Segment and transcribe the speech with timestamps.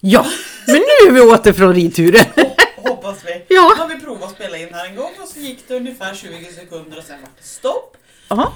[0.00, 0.26] Ja,
[0.66, 2.24] men nu är vi åter från ridturen.
[2.76, 3.54] Hoppas vi.
[3.54, 3.72] Ja.
[3.76, 6.14] Nu har vi provat att spela in här en gång och så gick det ungefär
[6.14, 7.96] 20 sekunder och sen var det stopp.
[8.28, 8.52] Ja,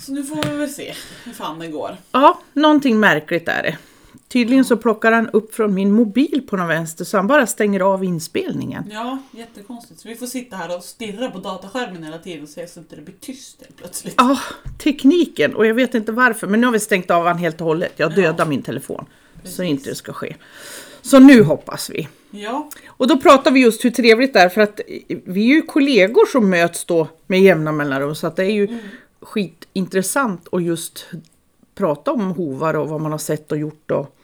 [0.00, 1.96] Så nu får vi väl se hur fan det går.
[2.12, 3.78] ja, någonting märkligt är det.
[4.28, 7.80] Tydligen så plockar han upp från min mobil på någon vänster så han bara stänger
[7.80, 8.84] av inspelningen.
[8.92, 10.00] Ja, jättekonstigt.
[10.00, 12.90] Så vi får sitta här och stirra på dataskärmen hela tiden och se så att
[12.90, 14.14] det inte blir tyst helt plötsligt.
[14.18, 14.38] Ja,
[14.78, 17.66] tekniken och jag vet inte varför men nu har vi stängt av han helt och
[17.66, 17.92] hållet.
[17.96, 19.06] Jag dödar min telefon
[19.44, 20.36] så inte det ska ske.
[21.02, 22.08] Så nu hoppas vi.
[22.30, 25.62] Ja, Och då pratar vi just hur trevligt det är för att vi är ju
[25.62, 28.78] kollegor som möts då med jämna mellanrum så att det är ju
[29.20, 31.06] skitintressant att just
[31.74, 34.16] prata om hovar och vad man har sett och gjort och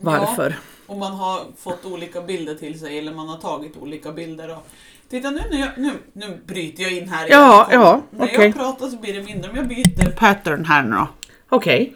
[0.00, 0.58] varför.
[0.86, 4.50] och man har fått olika bilder till sig eller man har tagit olika bilder.
[4.50, 4.66] Och...
[5.08, 7.26] Titta nu, nu, nu, nu bryter jag in här.
[7.30, 7.80] Ja, igen.
[7.82, 8.44] ja, När okej.
[8.46, 9.50] jag pratar så blir det mindre.
[9.50, 11.08] Om jag byter pattern här nu då.
[11.48, 11.94] Okej,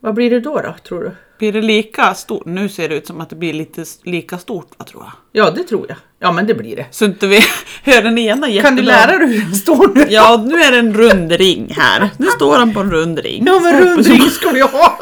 [0.00, 1.12] vad blir det då då tror du?
[1.38, 2.46] Blir det lika stort?
[2.46, 5.12] Nu ser det ut som att det blir lite lika stort va, tror jag.
[5.44, 5.96] Ja det tror jag.
[6.20, 6.86] Ja men det blir det.
[6.90, 7.40] Så inte vi
[7.82, 8.68] hör den ena jättebra.
[8.68, 10.06] Kan du lära dig hur den står nu?
[10.08, 12.10] Ja, nu är det en rund ring här.
[12.16, 13.44] Nu står han på en rund ring.
[13.46, 14.98] Ja men jag- rundring ska vi ha!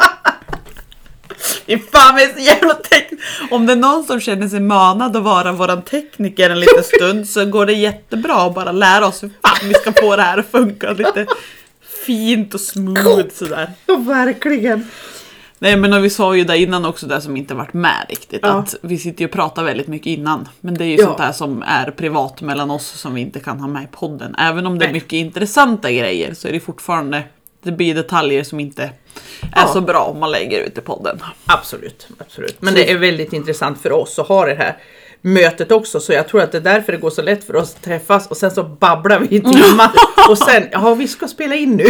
[1.67, 2.77] Fy fan vad är så jävla.
[3.51, 7.29] Om det är någon som känner sig manad att vara våran tekniker en liten stund
[7.29, 10.39] så går det jättebra att bara lära oss hur fan vi ska få det här
[10.39, 11.27] att funka lite
[12.07, 13.71] fint och smooth sådär.
[13.87, 14.89] Ja verkligen.
[15.59, 18.49] Nej men vi sa ju där innan också det som inte varit med riktigt Ja.
[18.49, 20.49] att vi sitter ju och pratar väldigt mycket innan.
[20.61, 21.05] Men det är ju Ja.
[21.05, 24.35] sånt här som är privat mellan oss som vi inte kan ha med i podden.
[24.39, 24.93] Även om det är Nej.
[24.95, 27.23] mycket intressanta grejer så är det fortfarande
[27.63, 28.91] det blir detaljer som inte är
[29.55, 29.69] Ja.
[29.73, 31.19] så bra om man lägger ut i podden.
[31.47, 32.57] Absolut, absolut.
[32.63, 34.77] Men det är väldigt intressant för oss att ha det här
[35.21, 36.01] mötet också.
[36.01, 38.27] Så jag tror att det är därför det går så lätt för oss att träffas
[38.27, 39.91] och sen så babblar vi i timmar.
[40.29, 41.85] Och sen, ja vi ska spela in nu.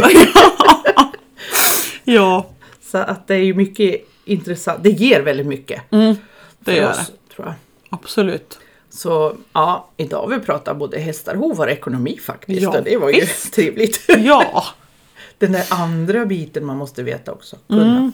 [2.05, 2.47] Ja,
[2.87, 4.83] Så att det är ju mycket intressant.
[4.83, 5.83] Det ger väldigt mycket.
[5.91, 6.17] det
[6.65, 6.97] för gör oss,
[7.29, 7.34] det.
[7.34, 7.55] Tror jag.
[7.91, 8.58] Absolut.
[8.91, 12.63] Så ja, idag har vi pratat både hästar, hovar och ekonomi faktiskt.
[12.63, 13.52] Ja, och det var ju visst.
[13.55, 14.05] trevligt.
[14.08, 14.64] Ja,
[15.39, 17.57] Den där andra biten man måste veta också.
[17.69, 18.13] Kunna.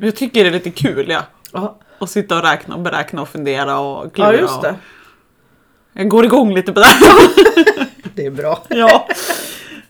[0.00, 1.22] jag tycker det är lite kul ja.
[1.52, 4.32] Ja, Att sitta och räkna och beräkna och fundera och klura.
[4.32, 4.70] ja, just det.
[4.70, 4.76] Och...
[5.92, 6.86] Jag går igång lite på det.
[8.14, 8.62] Det är bra.
[8.68, 9.08] ja.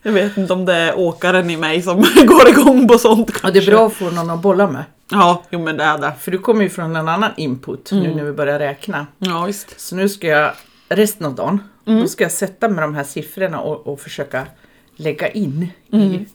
[0.01, 3.51] Jag vet inte om det är åkaren i mig som går igång på sånt Ja,
[3.51, 4.83] det är bra att få någon att bolla med.
[5.11, 6.13] Ja, jo men det är det.
[6.19, 8.03] För du kommer ju från en annan input Mm.
[8.03, 9.07] nu när vi börjar räkna.
[9.17, 9.79] Ja, visst.
[9.79, 10.51] Så nu ska jag
[10.89, 12.01] resten av dagen, Mm.
[12.01, 14.47] då ska jag sätta med de här siffrorna och, och försöka
[14.95, 16.13] lägga in Mm.
[16.13, 16.27] i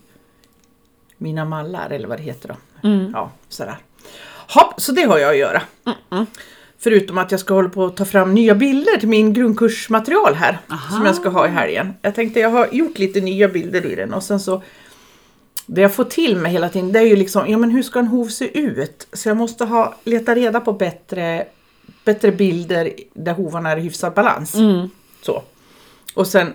[1.18, 2.88] mina mallar eller vad det heter då.
[2.88, 3.10] Mm.
[3.14, 3.76] Ja, sådär.
[4.48, 5.62] Hopp, så det har jag att göra.
[6.84, 10.58] Förutom att jag ska hålla på att ta fram nya bilder till min grundkursmaterial här.
[10.70, 10.96] Aha.
[10.96, 11.94] Som jag ska ha i helgen.
[12.02, 14.62] Jag tänkte jag har gjort lite nya bilder i den och sen så
[15.66, 17.98] det jag får till mig hela tiden det är ju liksom, ja men hur ska
[17.98, 19.06] en hov se ut?
[19.12, 21.46] Så jag måste ha, leta reda på bättre,
[22.04, 24.54] bättre bilder där hovarna är i hyfsad balans.
[24.54, 24.88] Mm.
[25.22, 25.42] Så.
[26.14, 26.52] Och sen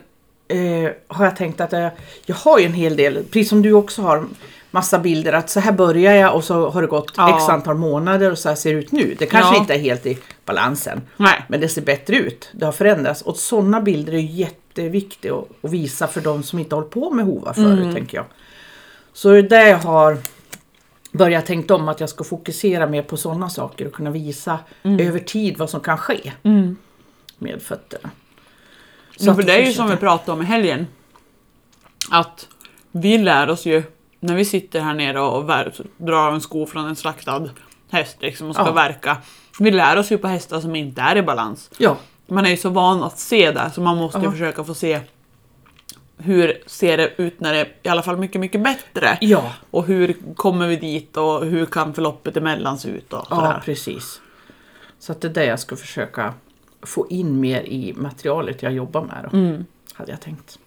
[0.48, 1.92] eh, har jag tänkt att jag,
[2.26, 4.26] jag har ju en hel del, precis som du också har,
[4.72, 7.38] massa bilder att så här börjar jag och så har det gått Ja.
[7.38, 9.16] x antal månader och så här ser det ut nu.
[9.20, 9.62] Det kanske Ja.
[9.62, 11.02] inte är helt i balansen.
[11.18, 11.46] Nej.
[11.48, 12.50] Men det ser bättre ut.
[12.54, 13.22] Det har förändrats.
[13.22, 17.26] Och sådana bilder är jätteviktiga att, visa för de som inte har hållit på med
[17.26, 17.94] hovar förut, Mm.
[17.96, 18.26] tänker jag.
[19.14, 20.18] Så det är där jag har
[21.12, 25.08] börjat tänkt om att jag ska fokusera mer på sådana saker och kunna visa Mm.
[25.08, 26.32] över tid vad som kan ske
[27.38, 28.10] med fötterna.
[29.18, 30.88] Så för det är ju som vi pratade om i helgen.
[32.12, 32.48] Att
[32.92, 33.84] vi lär oss ju
[34.20, 35.46] när vi sitter här nere och
[35.98, 37.50] drar en sko från en slaktad
[37.90, 38.72] häst liksom och ska Ja.
[38.72, 39.18] verka.
[39.60, 41.70] Vi lär oss ju på hästar som inte är i balans.
[41.78, 41.98] Ja,
[42.28, 45.00] Man är ju så van att se det så man måste ju försöka få se
[46.18, 49.18] hur ser det ut när det är i alla fall mycket, mycket bättre.
[49.22, 53.62] ja, Och hur kommer vi dit och hur kan förloppet emellan se ut och ja
[53.66, 54.22] precis.
[55.00, 56.34] Så att det är det jag ska försöka
[56.82, 59.28] få in mer i materialet jag jobbar med.
[59.32, 59.66] Då, Mm.
[59.94, 60.60] Hade jag tänkt.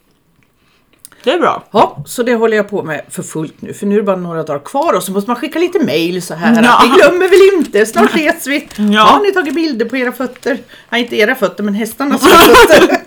[1.24, 1.64] Det är bra.
[1.70, 3.74] Ja, så det håller jag på med för fullt nu.
[3.74, 6.22] För nu är det bara några dagar kvar och så måste man skicka lite mail
[6.22, 6.62] så här.
[6.62, 6.80] Ja.
[6.84, 8.68] Vi glömmer väl inte, snart ses vi.
[8.76, 9.00] Ja.
[9.00, 10.58] Har ni tagit bilder på era fötter?
[10.90, 12.88] Nej, inte era fötter, men hästarnas fötter.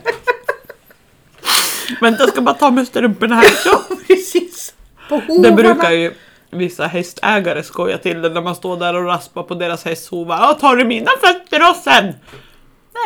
[2.02, 3.50] Vänta, jag ska bara ta med strumporna här.
[3.64, 3.96] Så.
[4.08, 4.74] Precis.
[5.10, 5.56] På hovarna.
[5.56, 6.14] Det brukar ju
[6.52, 10.38] vissa hästägare skoja till det när man står där och raspar på deras hästhovar.
[10.38, 12.14] Ja, tar du mina fötter och sen?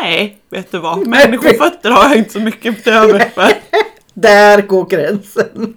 [0.02, 1.08] Nej, vet du vad?
[1.08, 3.52] Människofötter har jag inte så mycket till övers för.
[4.22, 5.74] Där går gränsen.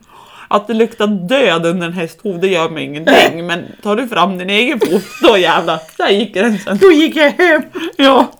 [0.49, 3.47] Att det luktar död under en hästhov, det gör mig ingenting.
[3.47, 6.79] Men tar du fram din egen fot, då jävlar, där gick gränsen.
[6.81, 7.63] Då gick jag hem.
[7.97, 8.33] Ja.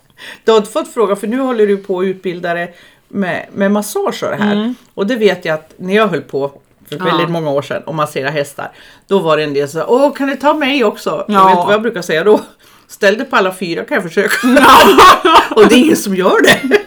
[0.45, 2.75] Du har inte fått fråga, för nu håller du på att utbilda dig
[3.09, 4.75] med, med det här.
[4.95, 6.53] Och det vet jag att när jag höll på
[6.89, 7.05] för Ja.
[7.05, 8.71] väldigt många år sedan och massera hästar.
[9.07, 11.25] Då var det en del som sa, åh kan du ta mig också?
[11.29, 11.35] Ja.
[11.35, 12.41] Jag vet vad jag brukar säga då?
[12.89, 14.35] Ställ dig på alla fyra kan jag försöka.
[15.57, 16.79] och det är ingen som gör det.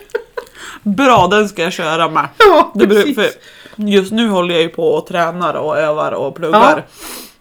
[0.86, 2.28] Bra, den ska jag köra med.
[2.38, 3.28] Ja, Det beror, för
[3.76, 6.78] just nu håller jag ju på och tränar och övar och pluggar.
[6.78, 6.84] Ja.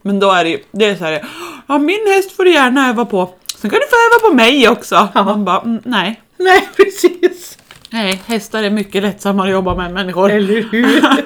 [0.03, 1.25] Men då är det, det är så här,
[1.67, 3.31] ja min häst får du gärna öva på.
[3.57, 5.09] Sen kan du få öva på mig också.
[5.15, 6.21] Man bara, mm, nej.
[6.37, 7.59] Nej, precis.
[7.91, 10.31] Nej, hästar är mycket lättsammare att jobba med än människor.
[10.31, 11.03] Eller hur?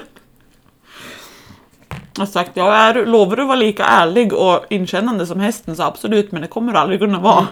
[2.15, 5.83] Jag har sagt, jag är, lovar att vara lika ärlig och inkännande som hästen så
[5.83, 7.47] absolut, men det kommer du aldrig kunna vara.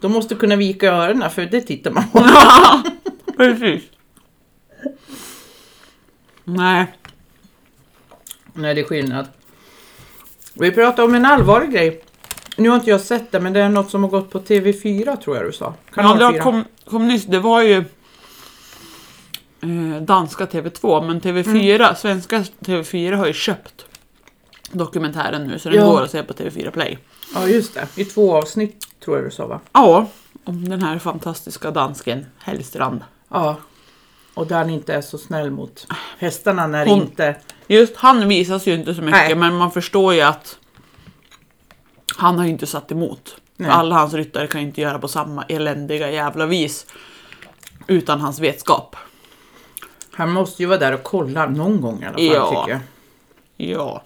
[0.00, 2.18] De måste kunna vika öronen för det tittar man på.
[2.28, 2.82] Ja,
[3.36, 3.82] precis.
[6.48, 6.86] Nej,
[8.52, 9.26] Nej, det är skillnad.
[10.54, 12.04] Vi pratar om en allvarlig grej.
[12.56, 15.16] Nu har inte jag sett det, men det är något som har gått på TV4
[15.16, 15.64] tror jag du sa.
[15.64, 16.42] ja, Kanal det 4.
[16.42, 17.76] kom, kom nyss, det var ju
[19.60, 21.94] eh, danska TV2, men TV4, Mm.
[21.96, 23.86] svenska TV4 har ju köpt
[24.72, 25.86] dokumentären nu så den Ja.
[25.90, 26.98] går att se på TV4 Play.
[27.34, 27.86] Ja, just det.
[27.96, 29.60] I två avsnitt tror jag du sa va?
[29.72, 30.06] Ja,
[30.44, 33.00] om den här fantastiska dansken Hellstrand.
[33.28, 33.56] Ja.
[34.38, 35.86] Och där han inte är så snäll mot
[36.18, 37.36] hästarna när Hon- inte...
[37.66, 39.34] Just han visas ju inte så mycket, Nej.
[39.34, 40.58] men man förstår ju att
[42.16, 43.36] han har ju inte satt emot.
[43.56, 43.70] Nej.
[43.70, 46.86] alla hans ryttare kan ju inte göra på samma eländiga jävla vis
[47.86, 48.96] utan hans vetskap.
[50.12, 52.64] Han måste ju vara där och kolla någon gång i alla fall Ja.
[52.66, 52.80] tycker
[53.56, 53.70] jag.
[53.70, 54.02] Ja.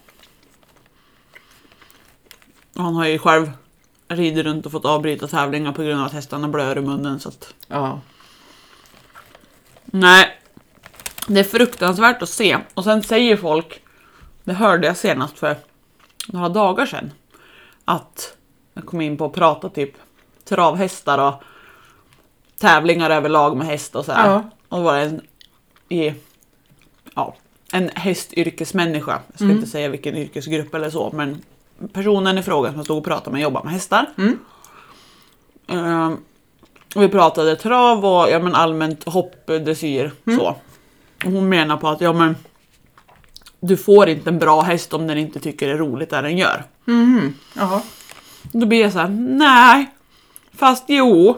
[2.77, 3.51] Han har ju själv
[4.09, 7.21] ridit runt och fått avbryta tävlingar på grund av att hästarna blöder i munnen.
[7.21, 7.55] Så att...
[7.69, 8.01] Ja.
[9.85, 10.39] Nej,
[11.27, 12.59] det är fruktansvärt att se.
[12.75, 13.83] Och sen säger folk,
[14.45, 15.57] det hörde jag senast för
[16.27, 17.11] några dagar sedan,
[17.85, 18.37] att
[18.75, 19.93] jag kom in på att prata typ
[20.45, 21.43] travhästar och
[22.59, 24.27] tävlingar överlag med häst och sådär.
[24.27, 24.51] Ja.
[24.69, 25.21] Och då var det en,
[25.89, 26.15] i,
[27.15, 27.37] ja,
[27.73, 31.43] en hästyrkesmänniska, jag ska inte säga vilken yrkesgrupp eller så, men
[31.93, 34.07] personen i fråga som stod och pratade med jobbar med hästar.
[34.19, 34.39] Mm.
[35.67, 36.17] Ehm,
[36.95, 40.57] och vi pratade trav och ja, men allmänt hopp, dressyr, så.
[41.25, 42.37] Och hon menar på att ja, men,
[43.61, 46.39] du får inte en bra häst om den inte tycker det är roligt det den
[46.39, 46.65] gör.
[47.55, 47.81] Jaha.
[48.43, 49.09] Då blir jag så här,
[49.39, 49.91] nej.
[50.55, 51.37] Fast jo.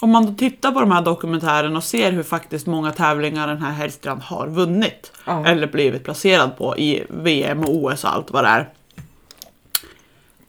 [0.00, 3.62] Om man då tittar på de här dokumentärerna och ser hur faktiskt många tävlingar den
[3.62, 5.12] här Hellstrand har vunnit.
[5.24, 5.46] Ja.
[5.46, 8.68] Eller blivit placerad på i VM och OS och allt vad det är.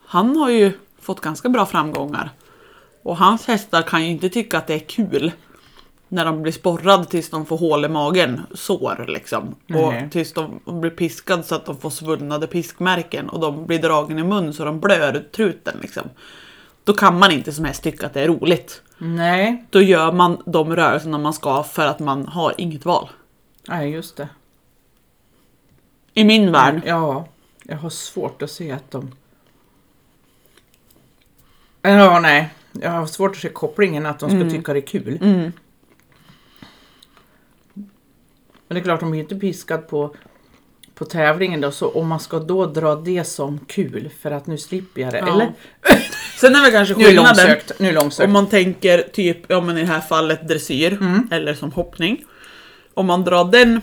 [0.05, 0.71] Han har ju
[1.01, 2.29] fått ganska bra framgångar.
[3.03, 5.31] Och hans hästar kan ju inte tycka att det är kul.
[6.07, 9.55] När de blir sporrade tills de får hål i magen, sår liksom.
[9.67, 9.83] Nej.
[9.83, 14.19] Och tills de blir piskade så att de får svullnade piskmärken och de blir dragen
[14.19, 16.09] i mun så de blör ut truten liksom.
[16.83, 18.81] Då kan man inte som häst tycka att det är roligt.
[18.97, 19.65] Nej.
[19.69, 23.09] Då gör man de rörelserna man ska för att man har inget val.
[23.67, 24.29] Nej, just det.
[26.13, 26.81] I min värld.
[26.85, 27.27] Ja.
[27.63, 29.11] Jag har svårt att se att de...
[31.81, 32.49] Ja, nej.
[32.81, 35.17] Jag har svårt att se kopplingen att de ska tycka det är kul.
[35.21, 35.51] Mm.
[38.67, 40.15] Men det är klart, de är ju inte piskad på,
[40.95, 44.57] på tävlingen då, så om man ska då dra det som kul för att nu
[44.57, 45.33] slipper jag det, Ja.
[45.33, 45.53] eller?
[46.39, 47.47] Sen är väl kanske Nu skillnaden.
[47.47, 47.71] långsökt.
[47.79, 48.25] Nu långsökt.
[48.27, 51.27] Om man tänker typ, ja men i det här fallet dressyr Mm.
[51.31, 52.23] eller som hoppning.
[52.93, 53.81] Om man drar den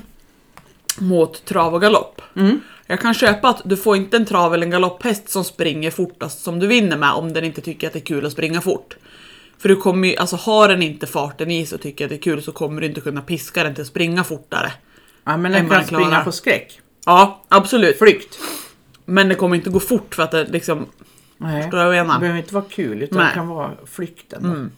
[0.99, 2.23] mot trav och galopp.
[2.37, 2.61] Mm.
[2.91, 6.43] Jag kan köpa att du får inte en trav eller en galopphäst som springer fortast
[6.43, 8.97] som du vinner med om den inte tycker att det är kul att springa fort.
[9.59, 12.17] För du kommer ju, alltså har den inte farten i sig och tycker att det
[12.17, 14.73] är kul så kommer du inte kunna piska den till att springa fortare.
[15.25, 16.05] Ja, men den kan klarar.
[16.05, 16.81] springa på skräck.
[17.07, 17.99] Ja, absolut.
[17.99, 18.39] Flykt.
[19.05, 20.87] Men det kommer inte gå fort för att det liksom,
[21.37, 21.63] Nej.
[21.63, 22.21] förstår du vad jag Det menar?
[22.21, 23.27] behöver inte vara kul, utan Nej.
[23.29, 24.43] det kan vara flykten.
[24.43, 24.77] då.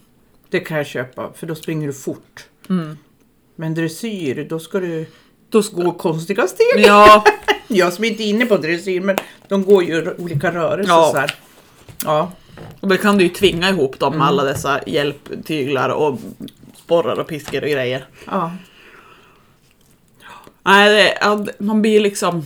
[0.49, 2.45] Det kan jag köpa, för då springer du fort.
[3.55, 5.05] Men dressyr, då ska du
[5.49, 6.65] Då ska, gå konstiga steg.
[6.85, 7.23] ja,
[7.75, 11.09] Jag som inte är inne på dressyr, men de går ju olika rörelser Ja.
[11.11, 11.35] så här.
[12.05, 12.31] Ja.
[12.79, 16.19] Och då kan du ju tvinga ihop dem med alla dessa hjälptyglar och
[16.75, 18.05] sporrar och piskor och grejer.
[18.25, 18.51] ja.
[20.65, 20.89] Nej,
[21.19, 22.45] det, man blir liksom...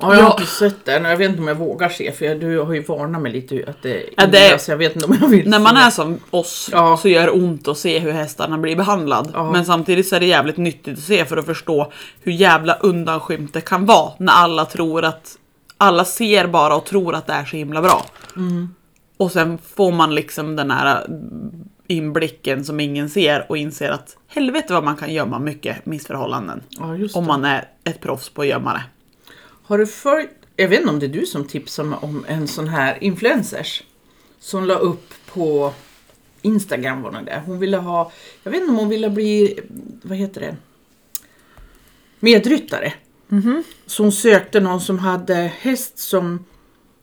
[0.00, 2.24] Ja, jag har inte sett den och jag vet inte om jag vågar se för
[2.24, 4.76] jag, du har ju varnat mig lite att det är Ja, det- illa, så jag
[4.76, 5.62] vet inte om jag vill När se.
[5.64, 6.96] man är som oss Ja.
[6.96, 9.30] så gör det ont att se hur hästarna blir behandlad.
[9.34, 9.52] Ja.
[9.52, 11.92] Men samtidigt så är det jävligt nyttigt att se för att förstå
[12.22, 15.36] hur jävla undanskymt det kan vara när alla tror att...
[15.82, 18.06] Alla ser bara och tror att det är så himla bra.
[18.36, 18.74] Mm.
[19.16, 21.06] Och sen får man liksom den här
[21.86, 26.60] inblicken som ingen ser och inser att helvete vad man kan gömma mycket missförhållanden.
[26.70, 28.82] Ja, Om man är ett proffs på att gömma det.
[29.70, 32.48] Har du följt, jag vet inte om det är du som tipsade mig om en
[32.48, 33.82] sån här influencers
[34.40, 35.72] som la upp på
[36.42, 37.42] Instagram var det.
[37.46, 38.12] Hon ville ha,
[38.42, 39.60] jag vet inte om hon ville bli,
[40.02, 40.56] vad heter det,
[42.20, 42.92] medryttare.
[43.86, 46.44] Så hon sökte någon som hade häst som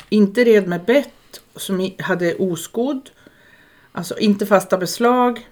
[0.09, 3.09] inte red med bett, som hade oskodd,
[3.91, 5.47] Alltså inte fasta beslag.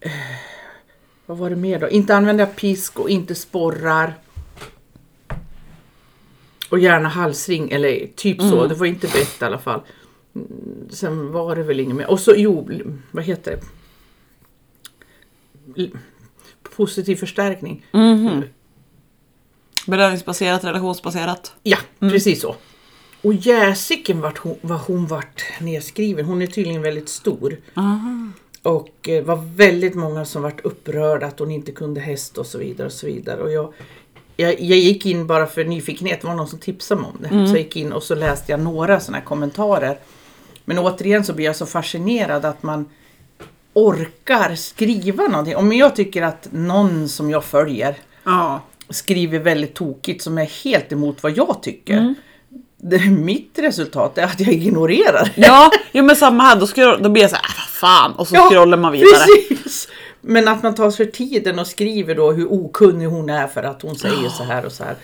[0.00, 0.10] Eh,
[1.26, 1.88] vad var det mer då?
[1.88, 4.14] Inte använda pisk och inte sporrar.
[6.76, 8.66] Och gärna halsring eller typ så.
[8.66, 9.80] Det var inte bett i alla fall.
[10.34, 10.48] Mm,
[10.90, 12.10] Sen var det väl inget mer.
[12.10, 12.68] Och så jo,
[13.10, 13.58] vad heter
[15.74, 15.90] det?
[16.76, 17.86] Positiv förstärkning.
[19.86, 21.54] Belöningsbaserat, relationsbaserat.
[21.62, 22.56] Ja, precis så.
[23.22, 26.24] Och jäsiken vart hon, vad hon vart nedskriven.
[26.24, 27.56] Hon är tydligen väldigt stor.
[28.62, 32.58] Och det var väldigt många som vart upprörda att hon inte kunde häst och så
[32.58, 32.86] vidare.
[32.86, 33.40] och så vidare.
[33.42, 33.72] Och jag,
[34.36, 37.28] jag, jag gick in bara för nyfikenhet, det var någon som tipsade mig om det.
[37.48, 39.98] Så jag gick in och så läste jag några sådana här kommentarer.
[40.64, 42.88] Men återigen så blir jag så fascinerad att man
[43.72, 45.56] orkar skriva någonting.
[45.56, 48.60] Om jag tycker att någon som jag följer Ja.
[48.90, 52.14] skriver väldigt tokigt som är helt emot vad jag tycker.
[52.76, 55.32] Det, mitt resultat är att jag ignorerar.
[55.34, 56.56] Ja, jo, men samma här.
[56.56, 58.12] Då, scroll, då blir jag så här, äh, vad fan.
[58.12, 59.10] Och så Ja, scrollar man vidare.
[59.48, 59.88] Precis!
[60.28, 63.82] Men att man tar sig tiden och skriver då hur okunnig hon är för att
[63.82, 64.96] hon säger så här och så här.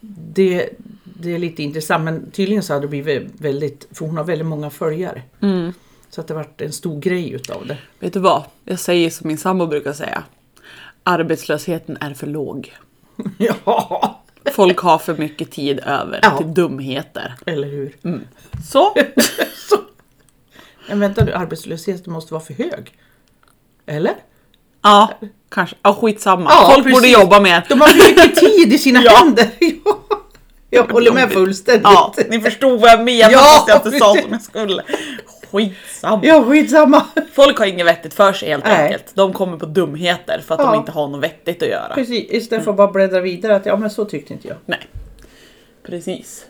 [0.00, 0.68] Det,
[1.04, 4.46] det är lite intressant men tydligen så har det blivit väldigt, för hon har väldigt
[4.46, 5.22] många följare.
[5.42, 5.72] Mm.
[6.10, 7.76] Så att det varit en stor grej utav det.
[7.98, 8.42] Vet du vad?
[8.64, 10.22] Jag säger som min sambo brukar säga.
[11.02, 12.74] Arbetslösheten är för låg.
[13.38, 14.22] ja,
[14.52, 16.38] Folk har för mycket tid över Ja.
[16.38, 17.34] till dumheter.
[17.46, 17.96] eller hur?
[18.70, 18.94] Så,
[19.68, 19.76] Så.
[20.88, 22.92] Men vänta nu, arbetslösheten måste vara för hög.
[23.86, 24.14] Eller?
[24.82, 25.10] Ja,
[25.48, 25.76] kanske.
[25.82, 26.50] Ja, skitsamma.
[26.50, 27.12] Ja, Folk borde precis.
[27.18, 27.66] jobba mer.
[27.68, 29.16] De har för mycket tid i sina Ja.
[29.16, 29.48] händer.
[29.84, 29.96] Ja.
[30.72, 31.82] Jag håller med fullständigt.
[31.84, 34.82] Ja, ni förstod vad jag menar Ja, fast jag inte sa som jag skulle.
[35.52, 36.20] Skitsamma.
[36.24, 37.06] Ja, skitsamma.
[37.32, 38.82] Folk har inget vettigt för sig helt Nej.
[38.84, 39.04] enkelt.
[39.14, 40.66] De kommer på dumheter för att Ja.
[40.66, 41.94] de inte har något vettigt att göra.
[41.94, 44.56] Precis, istället för att bara bläddra vidare att ja men så tyckte inte jag.
[44.66, 44.86] Nej.
[45.86, 46.44] Precis.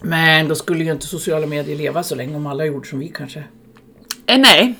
[0.00, 3.08] Men då skulle ju inte sociala medier leva så länge om alla gjorde som vi
[3.08, 3.44] kanske.
[4.26, 4.74] Eh, nej,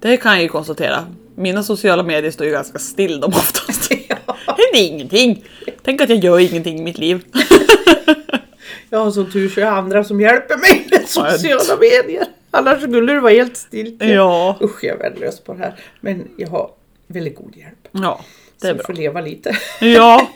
[0.00, 1.04] det kan jag ju konstatera.
[1.40, 3.92] Mina sociala medier står ju ganska still de oftast.
[4.26, 4.56] Ja.
[4.72, 5.44] Det är ingenting.
[5.82, 7.24] Tänk att jag gör ingenting i mitt liv.
[8.90, 12.24] Jag har som tur så är andra som hjälper mig med sociala medier.
[12.50, 13.96] Annars skulle det vara helt still.
[14.00, 14.58] Ja.
[14.60, 15.74] Usch, jag är värdelös på det här.
[16.00, 16.70] Men jag har
[17.06, 17.88] väldigt god hjälp.
[17.92, 18.20] Ja,
[18.56, 18.86] det Så är jag bra.
[18.86, 19.56] får leva lite.
[19.80, 20.28] Ja.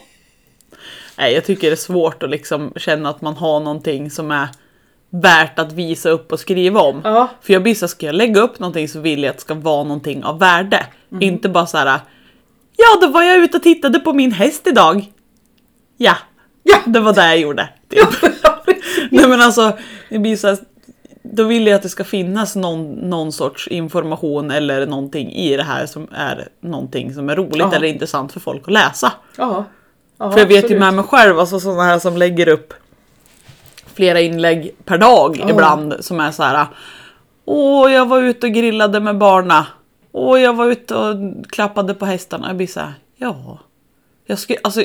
[1.17, 4.47] Nej, jag tycker det är svårt att liksom känna att man har någonting som är
[5.21, 7.01] värt att visa upp och skriva om.
[7.03, 7.27] Ja.
[7.41, 9.53] För jag blir så ska jag lägga upp någonting så vill jag att det ska
[9.53, 10.85] vara någonting av värde.
[11.11, 11.21] Mm.
[11.21, 11.99] Inte bara så här.
[12.77, 15.11] Ja, då var jag ute och tittade på min häst idag.
[15.97, 16.15] Ja,
[16.63, 16.77] Ja.
[16.85, 17.69] det var det jag gjorde.
[17.89, 18.09] Typ.
[19.11, 19.77] Nej men alltså,
[20.09, 20.57] det blir så här,
[21.23, 25.63] då vill jag att det ska finnas någon, någon sorts information eller någonting i det
[25.63, 27.73] här som är någonting som är roligt Ja.
[27.75, 29.11] eller intressant för folk att läsa.
[29.37, 29.65] Ja.
[30.17, 30.79] ja För jag vet ju absolut.
[30.79, 32.73] med mig själv, alltså sådana här som lägger upp
[33.95, 35.49] flera inlägg per dag Ja.
[35.49, 36.67] ibland som är så här.
[37.45, 39.67] Åh, jag var ute och grillade med barna.
[40.11, 41.15] Åh, jag var ute och
[41.49, 42.47] klappade på hästarna.
[42.47, 43.59] Jag blir så här, ja.
[44.25, 44.83] Jag, sk- alltså,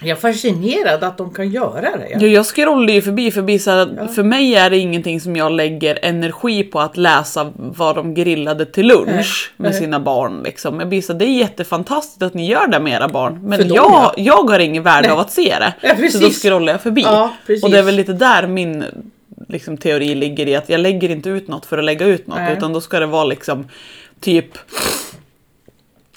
[0.00, 2.08] Jag är fascinerad att de kan göra det.
[2.10, 2.26] Ja.
[2.26, 5.98] jag, scrollar ju förbi, förbi så här, för mig är det ingenting som jag lägger
[6.02, 9.24] energi på att läsa vad de grillade till lunch Nej,
[9.56, 9.80] med nej.
[9.80, 10.42] sina barn.
[10.42, 10.80] Liksom.
[10.80, 13.58] Jag blir så här, det är jättefantastiskt att ni gör det med era barn, men
[13.58, 14.14] För dem, jag, ja.
[14.16, 15.74] jag har ingen värde av att se det.
[15.80, 17.02] Ja, så då scrollar jag förbi.
[17.02, 18.84] Ja, och det är väl lite där min
[19.48, 22.38] liksom, teori ligger i att jag lägger inte ut något för att lägga ut något,
[22.38, 22.56] Nej.
[22.56, 23.68] utan då ska det vara liksom
[24.20, 24.58] typ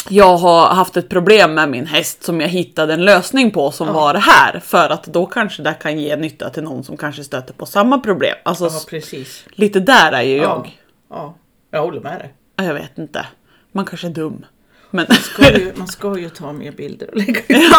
[0.10, 3.94] jag har haft ett problem med min häst som jag hittade en lösning på som
[3.94, 4.60] var det här.
[4.60, 8.00] För att då kanske det kan ge nytta till någon som kanske stöter på samma
[8.00, 8.36] problem.
[8.44, 9.46] Alltså ja, precis.
[9.52, 10.42] lite där är ju Ja.
[10.44, 10.78] jag.
[11.10, 11.36] ja,
[11.72, 12.34] jag håller med dig.
[12.68, 13.26] Jag vet inte.
[13.72, 14.46] Man kanske är dum.
[14.90, 17.72] Men Ska ju, man ska ju ta mer bilder och lägga ut.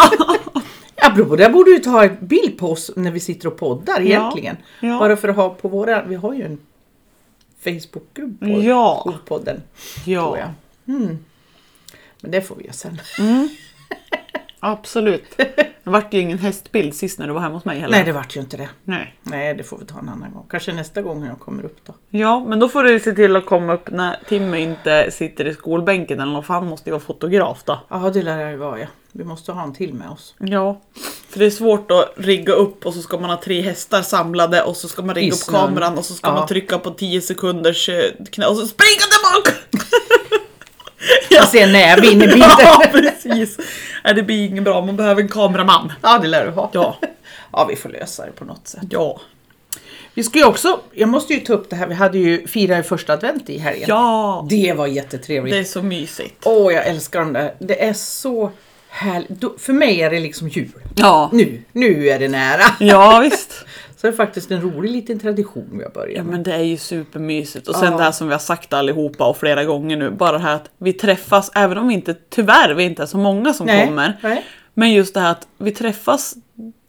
[1.02, 4.00] Apropå det, jag borde ju ta en bild på oss när vi sitter och poddar
[4.00, 4.57] egentligen.
[4.81, 4.99] ja.
[4.99, 6.59] Bara för att ha på våra, vi har ju en
[7.64, 8.99] Facebookgrupp på Ja.
[9.00, 9.62] Skolpodden.
[10.07, 10.37] ja.
[10.88, 11.19] Mm.
[12.23, 13.00] Men det får vi göra sen.
[14.61, 15.25] absolut.
[15.85, 17.97] Det vart ju ingen hästbild sist när du var hemma hos mig heller.
[17.97, 18.69] Nej, det vart ju inte det.
[18.85, 19.14] Nej.
[19.23, 20.47] Nej, det får vi ta en annan gång.
[20.50, 21.95] Kanske nästa gång när jag kommer upp då.
[22.11, 25.55] Ja, men då får du se till att komma upp när Timmy inte sitter i
[25.55, 27.81] skolbänken eller något, för han måste ju vara fotograf då.
[27.88, 28.87] Ja, det lär jag ju vara ja.
[29.12, 30.35] Vi måste ha en till med oss.
[30.38, 30.81] Ja,
[31.29, 34.62] för det är svårt att rigga upp och så ska man ha tre hästar samlade
[34.62, 36.35] och så ska man rigga I upp kameran och så ska Ja.
[36.35, 39.59] man trycka på 10 sekunders eh, knä och så springa tillbaka!
[41.30, 42.40] Jag ser näve in i bilden.
[42.59, 43.59] ja, precis.
[44.04, 45.92] Nej, det blir inget bra, man behöver en kameraman.
[46.02, 46.71] Ja, det lär du ha.
[46.73, 46.99] Ja,
[47.52, 48.82] Ja, vi får lösa det på något sätt.
[48.90, 49.21] ja,
[50.14, 52.87] Vi ska ju också, jag måste ju ta upp det här, vi hade ju firat
[52.87, 53.85] första advent i helgen.
[53.88, 54.47] ja.
[54.50, 55.54] Det var jättetrevligt.
[55.54, 56.35] Det är så mysigt.
[56.44, 57.54] Åh, jag älskar de där.
[57.59, 58.50] Det är så
[58.88, 59.40] härligt.
[59.59, 60.71] För mig är det liksom jul.
[60.97, 62.62] Ja, Nu, nu är det nära.
[62.80, 63.52] ja visst.
[64.02, 66.32] Så det är faktiskt en rolig liten tradition vi har börjat Ja med.
[66.32, 67.68] men det är ju supermysigt.
[67.68, 67.97] Och sen Ja.
[67.99, 70.11] det här som vi har sagt allihopa och flera gånger nu.
[70.11, 73.18] Bara det här att vi träffas, även om vi inte, tyvärr, vi inte är så
[73.18, 74.18] många som Nej, kommer.
[74.23, 74.44] nej.
[74.75, 76.35] Men just det här att vi träffas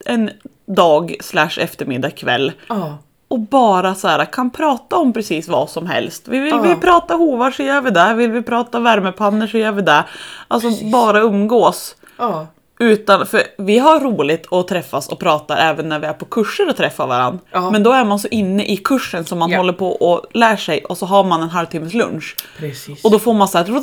[0.06, 0.30] en
[0.66, 2.52] dag slash eftermiddag kväll.
[2.70, 6.28] Ja, Och bara så här, kan prata om precis vad som helst.
[6.28, 6.62] Vi vill Ja.
[6.62, 8.14] vi prata hovar så gör vi det.
[8.14, 10.04] Vill vi prata värmepannor så gör vi det.
[10.48, 11.96] Alltså bara umgås.
[12.18, 12.48] ja,
[12.84, 16.70] Utan, för vi har roligt och träffas och pratar även när vi är på kurser
[16.70, 17.40] och träffar varandra.
[17.52, 17.72] Ja.
[17.72, 19.58] Men då är man så inne i kursen som man Ja.
[19.58, 22.36] håller på och lär sig och så har man en halvtimmes lunch.
[22.58, 23.04] precis.
[23.04, 23.78] Och då får man så här...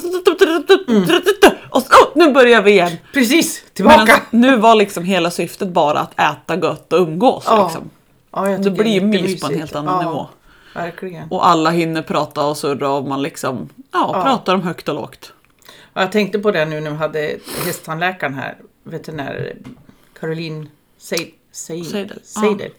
[1.71, 2.93] Och så, oh, nu börjar vi igen.
[3.13, 4.21] Precis, tillbaka!
[4.31, 7.45] Men nu var liksom hela syftet bara att äta gött och umgås.
[7.47, 7.65] Ja.
[7.65, 7.91] Liksom.
[8.33, 10.27] ja, Det blir ju mys på en helt annan nivå.
[10.75, 11.29] Verkligen.
[11.31, 15.33] Och alla hinner prata och surra och man liksom ja, pratar om högt och lågt.
[15.95, 19.57] Ja, Jag tänkte på det nu när vi hade hästtandläkaren här, veterinär
[20.21, 20.69] Caroline
[20.99, 22.19] Seid- Seid- Seidel.
[22.25, 22.71] Seidel.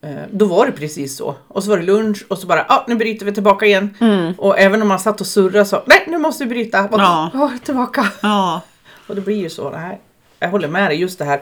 [0.00, 1.34] Eh, Då var det precis så.
[1.48, 3.94] Och så var det lunch och så bara, ja nu bryter vi tillbaka igen.
[4.38, 6.84] Och även om man satt och surrade så, nej nu måste vi bryta.
[6.84, 7.30] Och, Ja.
[7.34, 7.52] ja.
[7.64, 8.06] tillbaka.
[8.22, 8.60] Ja,
[9.06, 9.70] Och det blir ju så.
[9.70, 10.00] Nej,
[10.38, 11.40] jag håller med dig, just det här.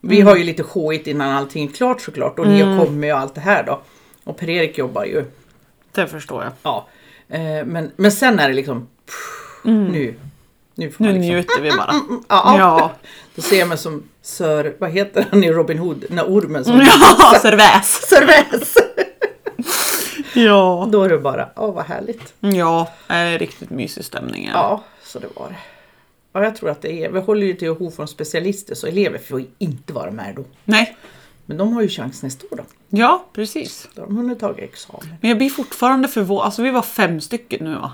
[0.00, 2.38] Vi har ju lite skojigt innan allting är klart såklart.
[2.38, 3.80] Och ni har kommit och allt det här då.
[4.24, 5.24] Och Per-Erik jobbar ju.
[5.92, 6.52] det förstår jag.
[6.62, 6.86] Ja.
[7.28, 8.88] Eh, Men, men sen är det liksom,
[9.62, 10.14] nu.
[10.78, 11.94] Nu Nu liksom, njuter vi bara.
[12.28, 12.58] Ja.
[12.58, 12.90] Ja,
[13.34, 16.80] Då ser jag mig som Sir, vad heter han i Robin Hood, när ormen som
[16.80, 18.08] ja serväs.
[18.08, 18.74] Sir Väs.
[20.34, 20.88] Ja.
[20.92, 22.34] Då är det bara, åh vad härligt.
[22.40, 24.44] Ja, är riktigt mysig stämning.
[24.44, 24.58] är det.
[24.58, 25.56] Ja, så det var det.
[26.32, 29.18] Ja, jag tror att det är, vi håller ju till att från specialister så elever
[29.18, 30.44] får ju inte vara med då.
[30.64, 30.96] Nej,
[31.46, 32.62] Men de har ju chans nästa år då.
[32.88, 33.88] ja precis.
[33.94, 35.14] Då har de hunnit tagit examen.
[35.20, 36.44] Men jag blir fortfarande förvånad.
[36.44, 37.92] Alltså vi var fem stycken nu va?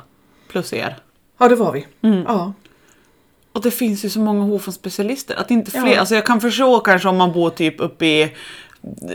[0.49, 0.97] Plus er.
[1.39, 1.87] Ja, det var vi.
[2.01, 2.53] Ja,
[3.55, 5.35] Och det finns ju så många hovfondsspecialister.
[5.37, 6.01] Att inte fler, Ja.
[6.01, 8.33] alltså jag kan förstå kanske om man bor typ uppe i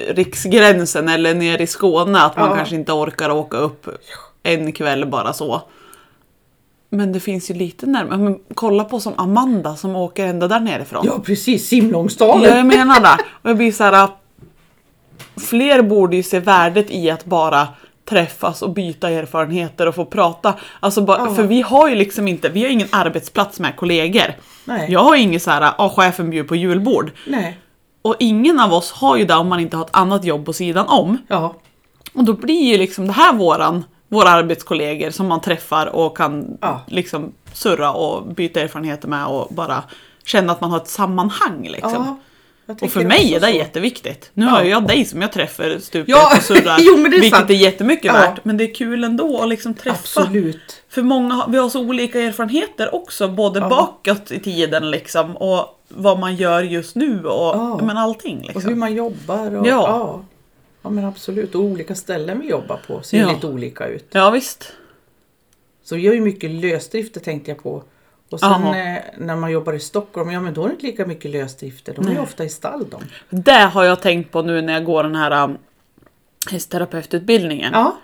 [0.09, 2.55] riksgränsen eller nere i Skåne att man Ja.
[2.55, 3.87] kanske inte orkar åka upp
[4.43, 5.61] en kväll bara så.
[6.89, 8.17] Men det finns ju lite närmare.
[8.17, 11.05] Men kolla på som Amanda som åker ända där nerifrån.
[11.05, 11.67] ja precis.
[11.67, 12.43] Simlångsdalen.
[12.49, 13.17] Ja, jag menar det.
[13.41, 14.07] Och jag blir så här.
[15.49, 17.67] Fler borde ju se värdet i att bara
[18.09, 20.53] träffas och byta erfarenheter och få prata.
[20.79, 21.33] Alltså bara, Ja.
[21.35, 24.33] För vi har ju liksom inte, vi har ingen arbetsplats med kollegor.
[24.65, 24.91] Nej.
[24.91, 27.11] Jag har inget så här, ah, chefen bjuder på julbord.
[27.27, 27.59] Nej.
[28.01, 30.53] Och ingen av oss har ju det om man inte har ett annat jobb på
[30.53, 31.17] sidan om.
[31.27, 31.55] Ja.
[32.13, 36.57] Och då blir ju liksom det här våran, våra arbetskollegor som man träffar och kan
[36.61, 36.81] Ja.
[36.87, 39.83] liksom surra och byta erfarenheter med och bara
[40.25, 41.91] känna att man har ett sammanhang liksom.
[41.93, 42.17] ja.
[42.81, 43.53] Och för mig är det så.
[43.57, 44.31] jätteviktigt.
[44.33, 44.51] Nu Ja.
[44.51, 46.77] har jag dig som jag träffar stup Ja, och surrar.
[46.79, 47.49] jo, men det är vilket sant.
[47.49, 48.13] är jättemycket Ja.
[48.13, 48.45] värt.
[48.45, 50.21] Men det är kul ändå att liksom träffa.
[50.21, 50.83] Absolut.
[50.89, 53.27] För många, vi har så olika erfarenheter också.
[53.27, 53.69] Både Ja.
[53.69, 57.79] bakåt i tiden liksom och vad man gör just nu och Ja.
[57.83, 58.37] men allting.
[58.37, 58.79] Och hur Liksom.
[58.79, 59.55] man jobbar.
[59.55, 60.21] Och, Ja.
[60.83, 60.89] ja.
[60.89, 61.55] men absolut.
[61.55, 64.07] Och olika ställen vi jobbar på ser lite olika ut.
[64.11, 64.71] Ja visst.
[65.83, 67.83] Så vi gör ju mycket lösdrifter tänkte jag på.
[68.31, 71.05] Och sen eh, när man jobbar i Stockholm, ja men då är det inte lika
[71.05, 71.93] mycket lösdrifter.
[71.95, 73.01] De är ju ofta i stall de.
[73.29, 75.57] Det har jag tänkt på nu när jag går den här um,
[76.51, 77.71] hästterapeututbildningen.
[77.73, 77.97] Ja,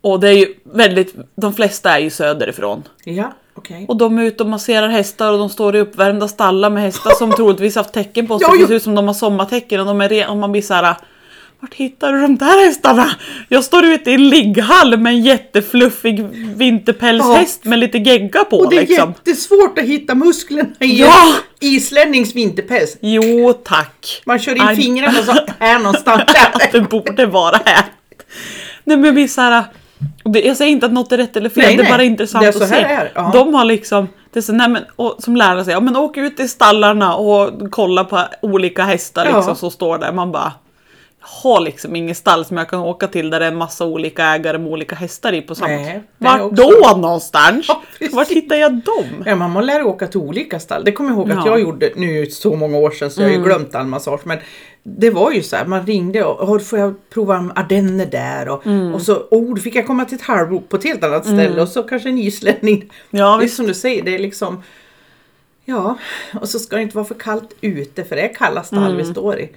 [0.00, 2.82] Och det är ju väldigt, de flesta är ju söderifrån.
[3.04, 3.84] ja okej.
[3.88, 7.10] Och de är ute och masserar hästar och de står i uppvärmda stallar med hästar
[7.10, 8.48] som troligtvis haft tecken på sig.
[8.50, 8.66] Ja, Det ja.
[8.66, 10.96] ser ut som de har sommartecken och de är re- och man blir så här.
[11.64, 13.10] Vart hittar du de där hästarna?
[13.48, 16.24] Jag står ute i en ligghall med en jättefluffig
[16.56, 19.14] vinterpälshäst med lite gegga på Och det är liksom.
[19.24, 21.26] jättesvårt att hitta musklerna i Ja!
[21.60, 22.96] en islännings vinterpäls.
[23.00, 24.22] Jo tack.
[24.26, 24.76] Man kör in Aj.
[24.76, 26.22] fingrarna och så här någonstans.
[26.72, 27.84] Det borde vara här.
[28.84, 29.64] Nej men jag blir så här.
[30.24, 31.92] och det- Jag säger inte att något är rätt eller fel, Nej, det är nej.
[31.92, 32.94] bara intressant Det är att så här se.
[32.94, 33.30] är, ja.
[33.34, 36.16] De har liksom, det är så, nej, men, och, som lärare säger, ja, men åk
[36.16, 39.36] ut i stallarna och kolla på olika hästar Ja.
[39.36, 40.12] liksom, som står där.
[40.12, 40.52] Man bara,
[41.26, 44.24] har liksom ingen stall som jag kan åka till där det är en massa olika
[44.24, 45.68] ägare med olika hästar i på samma.
[45.68, 47.64] Nej, Vart också- då någonstans?
[47.68, 48.14] Ja, precis.
[48.16, 49.22] Vart hittar jag dem?
[49.26, 50.84] Ja, man må lära åka till olika stall.
[50.84, 51.46] Det kommer jag ihåg att Ja.
[51.46, 54.20] jag gjorde nu så många år sedan så jag har ju glömt all massage.
[54.24, 54.38] Men
[54.82, 58.48] det var ju så här, man ringde och "Åh, får jag prova ardenner där?
[58.48, 58.62] Och,
[58.94, 61.68] och så oh, fick jag komma till ett halvrop på ett helt annat ställe och
[61.68, 62.90] så kanske en islänning.
[63.10, 64.62] Ja, det är som du säger, det är liksom
[65.64, 65.98] Ja,
[66.40, 69.04] och så ska det inte vara för kallt ute för det är kalla stall vi
[69.04, 69.50] står i.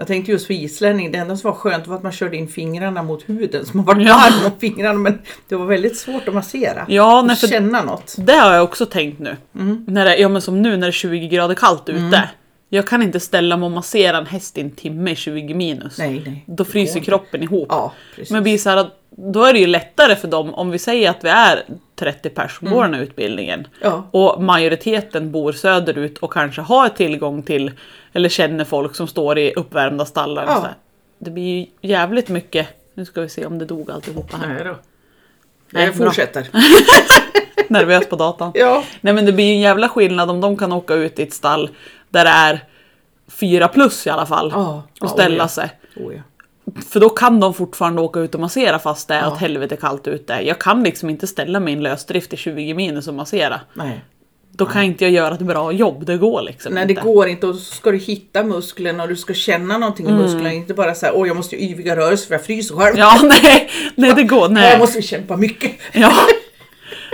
[0.00, 2.48] Jag tänkte just för islänning, det enda som var skönt var att man körde in
[2.48, 4.14] fingrarna mot huden så man var Ja.
[4.14, 6.86] varm om fingrarna men det var väldigt svårt att massera.
[6.88, 8.14] Ja, och nej, för- känna något.
[8.18, 9.36] Det har jag också tänkt nu.
[9.54, 9.84] Mm.
[9.88, 12.28] När det, ja men som nu när det är 20 grader kallt ute.
[12.70, 15.98] Jag kan inte ställa mig och massera en häst i en timme i 20 minus.
[15.98, 16.44] Nej, nej.
[16.46, 17.66] Då fryser kroppen ihop.
[17.70, 17.92] Ja.
[18.30, 21.10] Men blir så här att, då är det ju lättare för dem om vi säger
[21.10, 21.62] att vi är
[21.98, 23.58] 30 pers som går den här utbildningen.
[23.60, 23.70] Mm.
[23.80, 24.08] Ja.
[24.10, 27.72] Och majoriteten bor söderut och kanske har tillgång till
[28.12, 30.44] eller känner folk som står i uppvärmda stallar.
[30.44, 30.54] och Ja.
[30.56, 30.74] så här.
[31.18, 32.68] det blir ju jävligt mycket.
[32.94, 34.48] Nu ska vi se om det dog alltihopa här.
[34.54, 34.76] Nej då.
[35.70, 36.48] Nej, Jag fortsätter.
[37.68, 38.52] Nervös på datan.
[38.54, 38.84] Ja.
[39.00, 41.32] Nej men det blir ju en jävla skillnad om de kan åka ut i ett
[41.32, 41.70] stall
[42.08, 42.64] där det är
[43.28, 44.50] fyra plus i alla fall.
[44.54, 44.82] Ja.
[45.00, 45.48] och ställa oh ja.
[45.48, 45.70] sig.
[45.96, 46.20] Oh, ja.
[46.88, 49.32] För då kan de fortfarande åka ut och massera fast det är Ja.
[49.32, 50.32] åt helvete kallt ute.
[50.32, 53.60] Jag kan liksom inte ställa mig i en lösdrift i 20 minus och massera.
[53.74, 54.04] Nej.
[54.58, 57.02] Då kan inte jag göra ett bra jobb, det går liksom Nej det inte.
[57.02, 60.52] går inte och så ska du hitta musklerna och du ska känna någonting i musklerna.
[60.52, 62.96] Inte bara säga åh jag måste göra yviga rörelser för jag fryser själv.
[62.96, 62.98] Mm.
[62.98, 64.78] Ja, nej, nej det går, Här nej.
[64.78, 65.72] måste kämpa mycket.
[65.92, 66.12] Ja.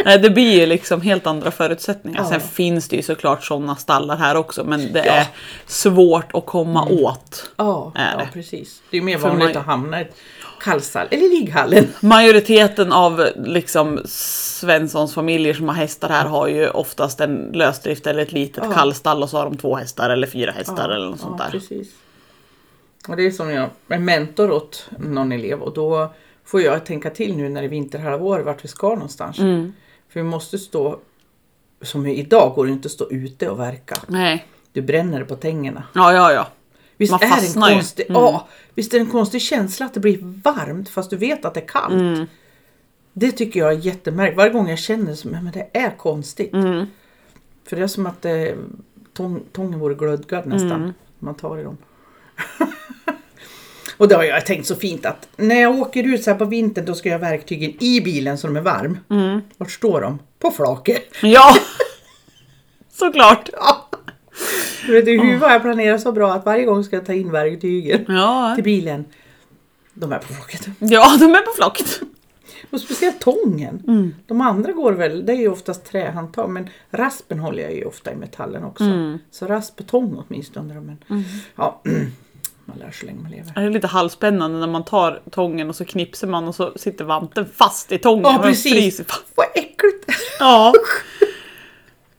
[0.04, 2.20] Nej, det blir ju liksom helt andra förutsättningar.
[2.20, 2.28] Ja.
[2.28, 5.12] Sen finns det ju såklart sådana stallar här också, men det Ja.
[5.12, 5.26] är
[5.66, 7.50] svårt att komma åt.
[7.56, 8.28] Ja, ja det.
[8.32, 8.82] precis.
[8.90, 10.16] Det är mer För vanligt man- att hamna i ett
[10.64, 11.86] kallstall eller ligghallen.
[12.00, 18.22] Majoriteten av liksom Svenssons familjer som har hästar här har ju oftast en lösdrift eller
[18.22, 18.72] ett litet Ja.
[18.72, 21.50] kallstall och så har de två hästar eller fyra hästar eller något sånt ja, där.
[21.50, 21.88] Precis.
[23.08, 26.12] Och det är som jag är mentor åt någon elev och då
[26.44, 29.38] får jag tänka till nu när det är vinterhalvår vart vi ska någonstans.
[29.38, 29.72] Mm.
[30.12, 30.98] För vi måste stå,
[31.82, 33.94] som idag går det inte att stå ute och verka.
[34.08, 35.82] Nej, Du bränner på tängerna.
[35.94, 36.46] ja ja ja.
[36.96, 38.22] Visst Man är, det en fastnar konstig, Mm.
[38.22, 41.54] ja, visst är det en konstig känsla att det blir varmt fast du vet att
[41.54, 41.92] det är kallt.
[41.94, 42.26] Mm.
[43.12, 44.36] Det tycker jag är jättemärkligt.
[44.36, 46.52] Varje gång jag känner det som men det är konstigt.
[46.52, 46.86] Mm.
[47.68, 48.32] För det är som att eh,
[49.12, 50.72] tång, tången vore glödgad nästan.
[50.72, 50.92] Mm.
[51.18, 51.76] Man tar i dem.
[53.96, 56.44] Och det har jag tänkt så fint att när jag åker ut så här på
[56.44, 58.98] vintern då ska jag ha verktygen i bilen så de är varm.
[59.10, 59.40] Mm.
[59.56, 60.18] Vart står de?
[60.38, 61.08] På flaket.
[61.22, 61.56] Ja!
[62.92, 63.48] Såklart!
[63.52, 63.83] Ja.
[64.86, 67.12] Du vet, I huvudet har jag planerat så bra att varje gång ska jag ta
[67.12, 69.04] in verktygen Ja, till bilen.
[69.94, 70.66] De är på flaket.
[70.78, 71.82] ja de är på flock.
[72.70, 73.82] Och speciellt tången.
[73.86, 74.14] Mm.
[74.26, 78.12] De andra går väl, det är ju oftast trähandtag men raspen håller jag ju ofta
[78.12, 78.84] i metallen också.
[78.84, 79.18] Mm.
[79.30, 80.74] Så rasp och tång åtminstone.
[80.80, 81.24] Men,
[81.56, 81.82] ja,
[82.64, 83.52] man lär sig så länge man lever.
[83.54, 87.04] Det är lite halvspännande när man tar tången och så knipser man och så sitter
[87.04, 88.24] vanten fast i tången.
[88.24, 88.72] Ja och precis.
[88.72, 89.24] fryser fast.
[89.34, 90.06] Vad äckligt!
[90.38, 90.72] Ja.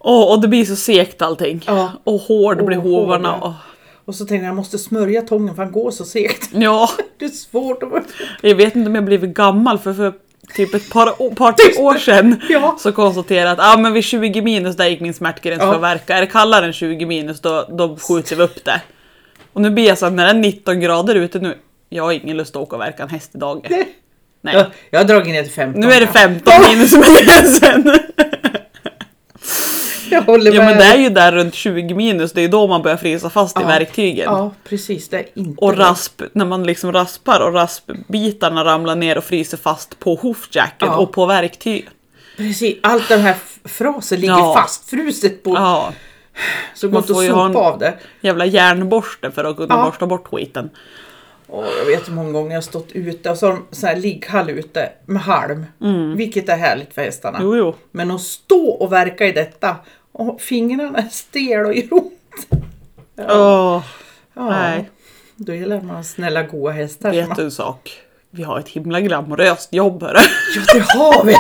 [0.08, 1.62] Och, och det blir så segt allting.
[1.68, 1.92] Ja.
[2.04, 3.36] Och hård blir hovarna.
[3.36, 3.54] Och,
[4.06, 6.50] Och så tänkte jag jag måste smörja tången för han går så segt.
[6.54, 6.90] ja,
[7.20, 7.90] Det är svårt att...
[8.42, 10.14] jag vet inte om jag blivit gammal för, för
[10.56, 12.76] typ ett par, par tre år sedan Ja.
[12.80, 15.68] så konstaterade jag att ah, men vid 20 minus där gick min smärtgräns Ja.
[15.68, 16.16] för att verka.
[16.18, 18.82] Är det kallare än 20 minus då, då skjuter vi upp det.
[19.54, 21.58] Och nu blir jag så att när det är 19 grader ute nu,
[21.90, 23.68] jag har ingen lust att åka och verka en häst idag.
[24.42, 24.56] Nej.
[24.56, 25.82] Jag, jag har dragit ner till 15.
[25.82, 28.00] Nu är det 15 minus som är gränsen.
[30.16, 30.70] Jag håller Ja med.
[30.70, 33.58] men det är ju där runt 20 minus, det är då man börjar frysa fast
[33.60, 33.68] i Ja.
[33.68, 34.26] verktygen.
[34.34, 39.18] Ja precis, det är inte Och rasp, när man liksom raspar och raspbitarna ramlar ner
[39.18, 40.98] och fryser fast på hoofjacken Ja.
[40.98, 41.90] och på verktyg.
[42.38, 44.54] Precis, allt den här frasen ligger Ja.
[44.58, 45.94] fastfruset på Ja,
[46.76, 47.94] så går inte att sopa en- av det.
[48.22, 49.86] jävla järnborste för att kunna Ja.
[49.86, 50.70] borsta bort skiten.
[51.48, 53.90] Och jag vet hur många gånger jag har stått ute och så har de sån
[53.90, 55.66] här ligghall ute med halm.
[56.18, 57.38] Vilket är härligt för hästarna.
[57.38, 57.50] Mm.
[57.50, 57.76] Jo, jo.
[57.92, 59.76] Men att stå och verka i detta
[60.18, 62.14] och fingrarna är stel och gör ont.
[63.18, 63.84] Åh,
[64.38, 64.90] Ja, nej.
[65.36, 67.12] Då gäller man snälla goa hästar.
[67.12, 67.92] Vet du en sak?
[68.32, 70.18] Vi har ett himla glamoröst jobb hörru.
[70.56, 71.36] Ja det har vi!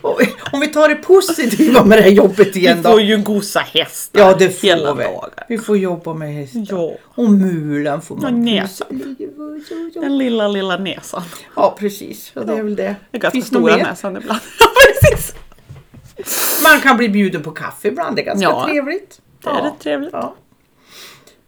[0.00, 0.20] Och
[0.52, 2.90] Om vi tar det positiva med det här jobbet igen Vi då.
[2.90, 5.04] får ju gosa hästar Ja det får hela vi.
[5.04, 5.44] dagar.
[5.48, 6.66] Vi får jobba med hästar.
[6.70, 9.16] Ja, Och mulan får Och man näsan.
[9.94, 11.22] den lilla, lilla näsan.
[11.56, 12.96] Ja precis, och det är väl det.
[13.12, 14.40] Är ganska Finns stora näsan ibland.
[14.60, 15.34] Ja, precis.
[16.64, 19.20] Man kan bli bjuden på kaffe ibland, det är ganska Ja, trevligt.
[19.42, 20.10] Det är rätt trevligt.
[20.12, 20.34] Ja.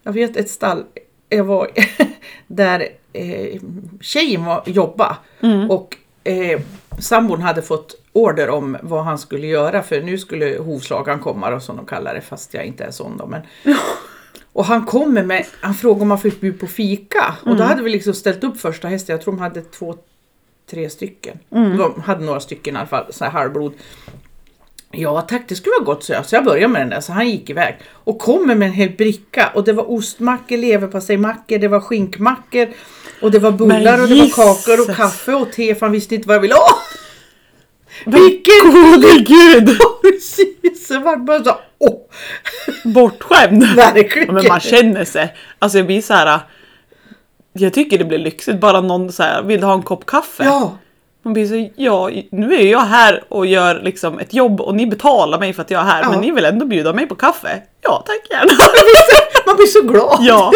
[0.02, 0.84] Jag vet ett stall
[1.28, 1.70] jag var
[2.46, 3.60] där eh,
[4.00, 5.70] tjejen var, jobba Mm.
[5.70, 6.60] och eh,
[6.98, 11.62] sambon hade fått order om vad han skulle göra för nu skulle hovslagaren komma och
[11.62, 13.26] som de kallar det fast jag inte är sån då.
[13.26, 13.40] Men...
[14.52, 17.58] Och han kommer med, han frågade om man fick bjuda på fika och Mm.
[17.58, 19.94] då hade vi liksom ställt upp första hästen, jag tror de hade två,
[20.70, 21.38] tre stycken.
[21.50, 21.76] Mm.
[21.76, 23.72] De hade några stycken i alla fall, så här halvblod.
[24.90, 26.26] Ja tack, det skulle vara gott så jag.
[26.26, 27.76] Så jag började med den där, så han gick iväg.
[27.92, 32.68] Och kommer med en hel bricka och det var ostmackor, leverpastejmackor, det var skinkmackor.
[33.22, 36.14] Och det var bullar och det var kakor och kaffe och te för han visste
[36.14, 36.68] inte vad jag ville ha.
[38.04, 39.78] Vilken Gode gud!
[40.02, 42.00] Precis, jag vart bara så åh,
[42.84, 43.64] Bortskämd.
[43.76, 44.34] verkligen.
[44.34, 46.40] Men man känner sig, alltså jag blir så här.
[47.52, 50.44] Jag tycker det blir lyxigt bara någon så här, vill du ha en kopp kaffe?
[50.44, 50.78] Ja,
[51.22, 54.86] Man blir så, ja nu är jag här och gör liksom ett jobb och ni
[54.86, 56.10] betalar mig för att jag är här Ja.
[56.10, 57.62] men ni vill ändå bjuda mig på kaffe?
[57.80, 58.52] Ja tack gärna.
[59.46, 60.18] man blir så glad.
[60.20, 60.52] ja.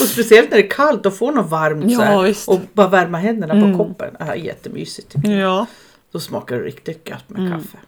[0.00, 2.18] Och speciellt när det är kallt och får något varmt Ja, så här.
[2.20, 2.34] Mm.
[2.46, 4.16] och bara värma händerna på koppen.
[4.18, 5.12] Ja, jättemysigt.
[5.12, 5.40] tycker jag.
[5.40, 5.66] ja.
[6.12, 7.78] Då smakar det riktigt gott med kaffe.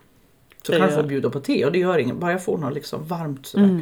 [0.63, 0.81] Så Mm.
[0.81, 2.17] Det kan jag få bjuda på te och det gör inget.
[2.17, 3.65] Bara jag får något liksom varmt sådär.
[3.65, 3.77] Mm.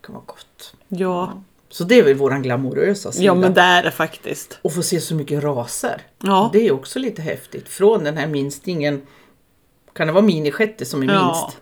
[0.00, 0.74] Det kan vara gott.
[0.88, 1.32] Ja.
[1.72, 3.24] Så det är väl våran glamorösa sida.
[3.24, 4.58] Ja men det är det faktiskt.
[4.62, 6.00] Och få se så mycket raser.
[6.22, 6.50] Ja.
[6.52, 7.68] Det är också lite häftigt.
[7.68, 9.02] Från den här minstingen,
[9.92, 11.26] kan det vara minishetty som är Ja.
[11.26, 11.58] minst?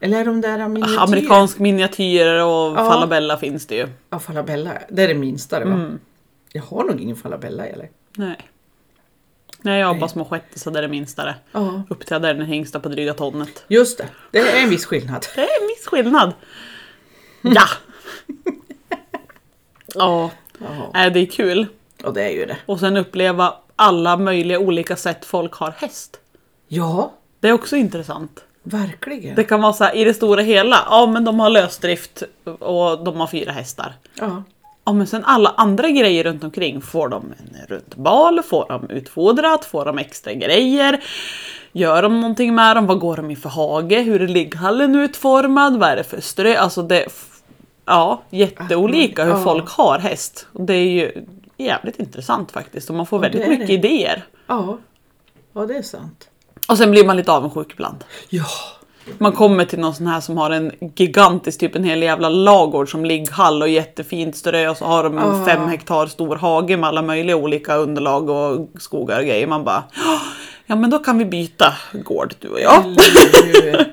[0.00, 0.98] Eller är de där miniatyr?
[0.98, 2.90] Amerikansk miniatyr och Ja.
[2.90, 3.88] falabella finns det ju.
[4.10, 4.72] Ja, falabella.
[4.90, 5.74] Det är det minsta det va?
[5.74, 5.98] Mm.
[6.52, 7.90] Jag har nog ingen falabella eller?
[8.16, 8.36] Nej.
[9.62, 11.34] Nej jag har bara små shettisar det är minstare.
[11.52, 11.82] Ja.
[11.90, 13.64] Upp till den hängsta på dryga tonnet.
[13.68, 15.26] Just det, det är en viss skillnad.
[15.34, 16.32] Det är en viss skillnad.
[17.42, 17.64] Ja!
[19.94, 21.66] Ja, Ja, Nej, det är kul.
[22.04, 22.56] och det är ju det.
[22.66, 26.16] Och sen uppleva alla möjliga olika sätt folk har häst.
[26.68, 28.44] Ja, Det är också intressant.
[28.62, 29.34] verkligen.
[29.34, 32.22] Det kan vara så här, i det stora hela, ja men de har lösdrift
[32.58, 33.92] och de har fyra hästar.
[34.14, 34.42] Ja.
[34.84, 36.80] Ja men sen alla andra grejer runt omkring.
[36.80, 38.42] Får de en runt bal?
[38.42, 39.64] Får de utfodrat?
[39.64, 41.00] Får de extra grejer?
[41.72, 42.86] Gör de någonting med dem?
[42.86, 44.00] Vad går de i för hage?
[44.00, 45.78] Hur är ligghallen utformad?
[45.78, 46.56] Vad är det för strö?
[46.56, 47.06] Alltså det...
[47.86, 49.42] Ja, jätteolika hur Ja.
[49.42, 50.46] folk har häst.
[50.52, 51.24] Det är ju
[51.58, 53.72] jävligt intressant faktiskt och man får väldigt mycket det.
[53.72, 54.24] idéer.
[54.46, 54.78] ja,
[55.54, 56.28] ja det är sant.
[56.68, 58.04] Och sen blir man lite avundsjuk ibland.
[58.28, 58.44] Ja,
[59.18, 62.90] Man kommer till någon sån här som har en gigantisk, typ en hel jävla lagård
[62.90, 65.44] som ligghall och jättefint strö och så har de en Ja.
[65.46, 69.46] fem hektar stor hage med alla möjliga olika underlag och skogar och grejer.
[69.46, 69.82] Man bara,
[70.66, 72.84] "Ja, men då kan vi byta gård du och jag.
[72.84, 73.91] eller hur?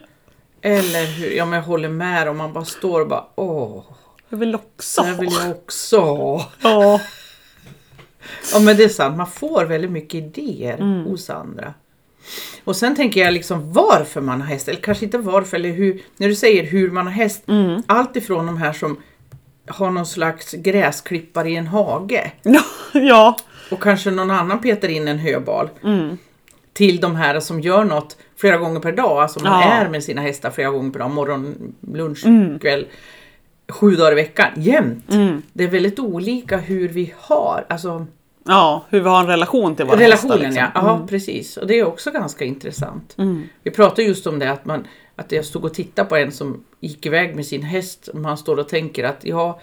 [0.61, 1.31] Eller hur?
[1.31, 3.83] Ja, men jag håller med om man bara står och bara åh,
[4.29, 5.41] Jag vill också här vill ha.
[5.41, 6.45] jag också ha.
[6.61, 7.01] Ja.
[8.53, 11.03] Ja men det är sant, man får väldigt mycket idéer Mm.
[11.05, 11.73] hos andra.
[12.63, 16.01] Och sen tänker jag liksom varför man har häst, eller kanske inte varför, eller hur,
[16.17, 17.43] när du säger hur man har häst.
[17.47, 17.83] Mm.
[17.87, 18.97] Allt ifrån de här som
[19.67, 22.31] har någon slags gräsklippare i en hage
[22.93, 23.37] ja.
[23.71, 25.69] och kanske någon annan petar in en höbal.
[25.83, 26.17] Mm.
[26.79, 29.71] Till de här som gör något flera gånger per dag, alltså man Ja.
[29.71, 32.59] är med sina hästar flera gånger per dag, morgon, lunch, Mm.
[32.59, 32.85] kväll.
[33.69, 35.05] Sju dagar i veckan, jämt.
[35.53, 38.05] Det är väldigt olika hur vi har, alltså
[38.47, 40.63] ja, hur vi har en relation till våra Relationen hästar.
[40.63, 40.71] liksom.
[40.75, 41.57] ja, ja precis.
[41.57, 43.15] Och det är också ganska intressant.
[43.63, 46.63] Vi pratade just om det att, man, att jag stod och tittade på en som
[46.79, 48.09] gick iväg med sin häst.
[48.13, 49.59] Man står och tänker att ja,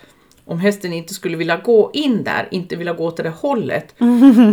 [0.46, 3.94] om hästen inte skulle vilja gå in där, inte vilja gå åt det hållet,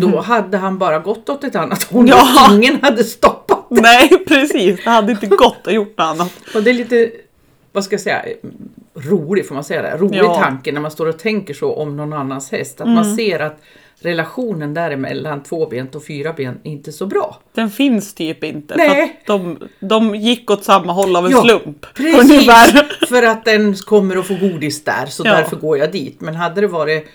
[0.02, 2.48] då hade han bara gått åt ett annat håll Ja.
[2.50, 3.66] och ingen hade stoppat.
[3.70, 6.32] Nej precis, det hade inte gått att gjort något annat.
[6.56, 7.12] Och det är lite,
[7.72, 8.26] vad ska jag säga,
[8.96, 9.98] rolig, får man säga det?
[9.98, 10.36] Rolig Ja.
[10.40, 12.82] tanke när man står och tänker så om någon annans häst.
[12.82, 13.62] Att man ser att
[14.04, 17.40] relationen däremellan tvåbent och fyrabent inte så bra.
[17.54, 18.76] Den finns typ inte.
[18.78, 19.22] Nej.
[19.28, 21.86] De, de gick åt samma håll av en Ja, slump.
[21.96, 23.06] Precis, Ungefär.
[23.08, 25.32] för att den kommer att få godis där så Ja.
[25.34, 26.22] därför går jag dit.
[26.22, 27.08] Men hade det varit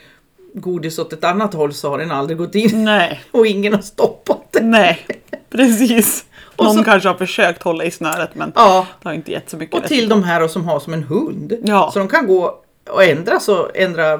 [0.55, 3.81] godis åt ett annat håll så har den aldrig gått in Nej, och ingen har
[3.83, 4.71] stoppat den.
[4.71, 5.07] nej,
[5.51, 6.25] precis.
[6.57, 9.51] Och Någon så- kanske har försökt hålla i snöret men Ja, det har inte gett
[9.51, 11.53] så mycket och till de här som har som en hund.
[11.65, 11.91] Ja.
[11.93, 14.15] Så de kan gå och ändra så ändra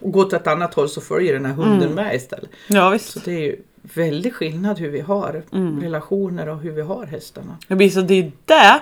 [0.00, 1.94] och gå åt ett annat håll så följer den här hunden Mm.
[1.94, 2.50] med istället.
[2.66, 3.24] Ja Så visst.
[3.24, 5.80] det är ju väldigt skillnad hur vi har Mm.
[5.80, 7.56] relationer och hur vi har hästarna.
[7.68, 8.80] Det blir så det är det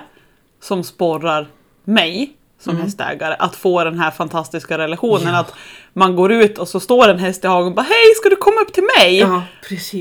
[0.61, 1.47] som sporrar
[1.83, 2.83] mig som Mm.
[2.83, 5.35] hästägare att få den här fantastiska relationen.
[5.35, 5.53] Att
[5.93, 8.35] man går ut och så står en häst i hagen och bara Hej ska du
[8.35, 9.19] komma upp till mig?
[9.19, 9.41] Ja.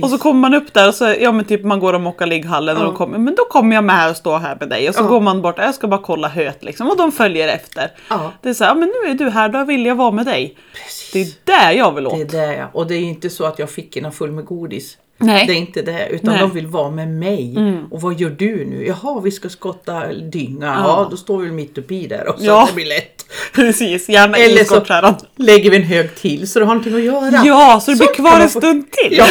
[0.02, 2.26] Och så kommer man upp där och så, ja men typ man går och mockar
[2.26, 2.86] ligghallen och Ja.
[2.86, 5.02] de kommer, men då kommer jag med här och står här med dig och så
[5.02, 5.06] Ja.
[5.06, 7.90] går man bort, jag ska bara kolla höet liksom och de följer efter.
[8.08, 8.32] Ja.
[8.42, 10.26] Det är så här, ja men nu är du här, då vill jag vara med
[10.26, 10.56] dig.
[10.74, 11.38] Precis.
[11.44, 12.30] Det är det jag vill åt.
[12.30, 12.66] Det är det ja.
[12.72, 14.98] Och det är inte så att jag fick en full med godis.
[15.20, 15.46] Nej.
[15.46, 16.40] Det är inte det, utan Nej.
[16.40, 17.58] de vill vara med mig.
[17.90, 18.86] Och vad gör du nu?
[18.86, 20.66] Jaha, vi ska skotta dynga.
[20.84, 22.66] Ja, då står vi mitt uppe i där och så Ja.
[22.68, 23.26] det blir lätt.
[23.54, 27.42] Precis, gärna Eller så lägger vi en hög till så du har någonting att göra.
[27.44, 29.16] Ja, så du blir kvar en stund till.
[29.16, 29.26] Ja.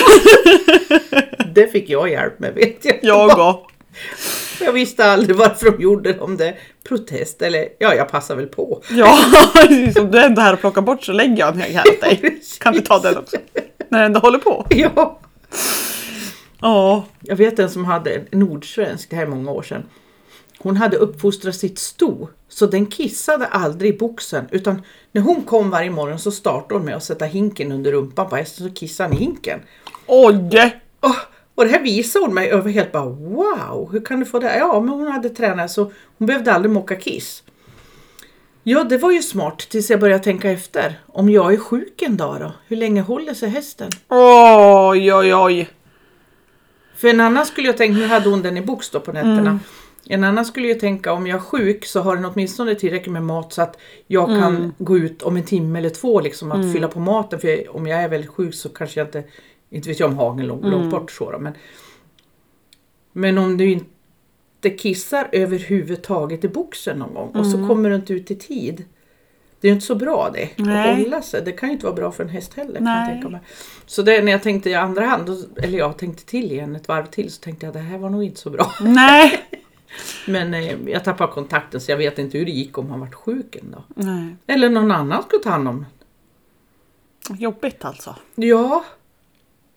[1.55, 2.99] det fick jag hjälp med vet jag.
[3.01, 3.65] Jag och.
[4.61, 6.55] Jag visste aldrig varför de gjorde det, om det
[6.89, 8.81] protest eller ja, jag passar väl på.
[8.91, 9.19] Ja,
[9.99, 12.01] om du är ändå här och plockar bort så lägger jag en hög här åt
[12.01, 12.41] dig.
[12.59, 13.37] Kan du ta den också?
[13.89, 14.65] När du ändå håller på.
[14.69, 15.19] Ja.
[16.61, 19.83] Ja, Jag vet en som hade en nordsvensk, det här är många år sedan.
[20.57, 24.81] Hon hade uppfostrat sitt sto så den kissade aldrig i boxen utan
[25.11, 28.35] när hon kom varje morgon så startade hon med att sätta hinken under rumpan på
[28.35, 29.59] hästen så kissade han i hinken.
[30.07, 30.81] oj!
[31.01, 31.15] Åh,
[31.55, 34.57] och det här visade hon mig över helt bara wow, hur kan du få det?
[34.57, 37.43] Ja, men hon hade tränat så hon behövde aldrig mocka kiss.
[38.63, 40.99] Ja, det var ju smart tills jag började tänka efter.
[41.07, 43.89] Om jag är sjuk en dag då, hur länge håller sig hästen?
[44.09, 45.69] Oj, oj, oj.
[46.95, 49.59] För en annan skulle jag tänka, nu hade hon den i box då på nätterna.
[50.05, 53.23] En annan skulle ju tänka om jag är sjuk så har den åtminstone tillräckligt med
[53.23, 56.87] mat så att jag kan gå ut om en timme eller två liksom att fylla
[56.87, 57.39] på maten.
[57.39, 59.23] För jag, om jag är väldigt sjuk så kanske jag inte,
[59.69, 61.53] inte vet jag om hagen långt, långt bort så då, men,
[63.13, 63.89] men om du inte
[64.69, 68.85] kissar överhuvudtaget i boxen någon gång och så kommer du inte ut i tid.
[69.61, 70.49] Det är ju inte så bra det.
[70.55, 70.91] Nej.
[70.91, 71.41] Att hålla sig.
[71.41, 72.79] Det kan ju inte vara bra för en häst heller.
[72.79, 73.41] Kan jag tänka mig.
[73.85, 76.87] Så det, när jag tänkte i andra hand, då, eller jag tänkte till igen ett
[76.87, 78.71] varv till, så tänkte jag det här var nog inte så bra.
[78.81, 79.39] Nej.
[80.27, 83.07] Men eh, jag tappade kontakten så jag vet inte hur det gick om han var
[83.07, 83.83] sjuk dag.
[83.95, 84.35] Nej.
[84.47, 85.85] Eller någon annan skulle ta hand om
[87.29, 88.15] Jobbigt alltså.
[88.35, 88.85] Ja.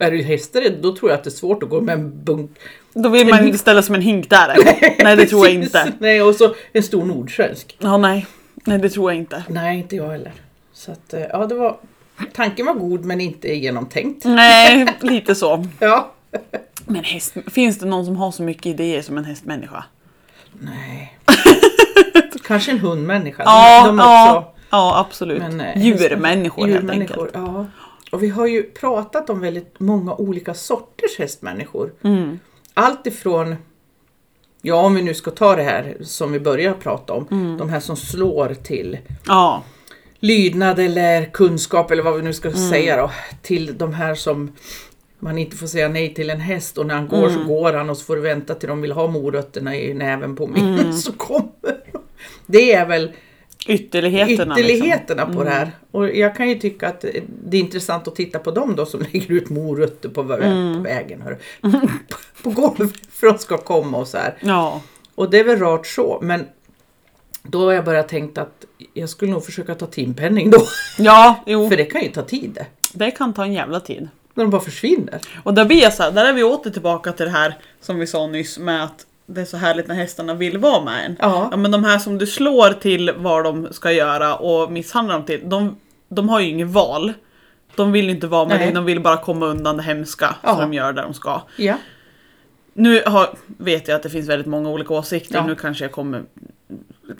[0.03, 2.51] Är du hästar då tror jag att det är svårt att gå med en bunk.
[2.95, 4.95] Då vill man inte ställa som en hink där eller?
[5.05, 5.93] Nej det tror jag inte.
[5.99, 7.77] Nej, och så en stor nordsvensk.
[7.79, 8.27] Ja nej.
[8.55, 9.45] Nej det tror jag inte.
[9.49, 10.33] Nej, inte jag heller.
[10.73, 11.77] Så att, eh, ja, det var...
[12.33, 14.25] Tanken var god men inte genomtänkt.
[14.25, 15.67] Nej, lite så.
[15.79, 16.13] Ja.
[16.87, 19.85] Men häst, finns det någon som har så mycket idéer som en hästmänniska?
[20.53, 21.19] Nej.
[22.47, 23.43] Kanske en hundmänniska.
[23.47, 25.43] Ja, de, de ja, ja absolut.
[25.43, 27.31] Men, eh, Djurmänniskor helt enkelt.
[27.35, 27.67] ja.
[28.13, 31.93] Och vi har ju pratat om väldigt många olika sorters hästmänniskor.
[32.03, 32.39] Mm.
[32.75, 33.57] Allt ifrån,
[34.63, 37.59] ja om vi nu ska ta det här som vi börjar prata om, Mm.
[37.59, 39.63] de här som slår till Ja,
[40.21, 42.71] lydnad eller kunskap eller vad vi nu ska Mm.
[42.71, 43.11] säga då,
[43.43, 44.53] till de här som
[45.19, 47.33] man inte får säga nej till en häst och när han går Mm.
[47.35, 50.37] så går han och så får du vänta till de vill ha morötterna i näven
[50.37, 50.93] på mig Mm.
[50.99, 51.51] så kommer
[51.93, 51.99] de.
[52.47, 53.13] Det är väl
[53.67, 54.55] ytterligheterna.
[54.59, 55.37] ytterligheterna liksom.
[55.37, 55.71] på det här.
[55.91, 57.01] Och jag kan ju tycka att
[57.45, 60.75] det är intressant att titta på dem då som lägger ut morötter på, Mm.
[60.77, 61.23] på vägen.
[61.23, 61.39] Hör.
[62.43, 64.35] på golvet för att de ska komma och så här.
[64.41, 64.81] Ja,
[65.15, 66.47] Och det är väl rart så, men
[67.43, 70.63] då har jag börjat tänkt att jag skulle nog försöka ta timpenning då.
[70.99, 71.69] ja, jo.
[71.69, 72.67] För det kan ju ta tid det.
[72.93, 74.09] Det kan ta en jävla tid.
[74.35, 75.21] När de bara försvinner.
[75.43, 77.99] Och där blir jag så här, där är vi åter tillbaka till det här som
[77.99, 81.17] vi sa nyss med att det är så härligt när hästarna vill vara med en.
[81.21, 81.49] Ja.
[81.51, 85.25] ja men de här som du slår till vad de ska göra och misshandlar dem
[85.25, 85.77] till, de,
[86.09, 87.13] de har ju inget val.
[87.77, 88.67] De vill inte vara med Nej.
[88.67, 90.55] dig, de vill bara komma undan det hemska Ja.
[90.55, 91.41] så de gör det de ska.
[91.57, 91.75] Ja.
[92.75, 95.47] Nu har, vet jag att det finns väldigt många olika åsikter, Ja.
[95.47, 96.23] nu kanske jag kommer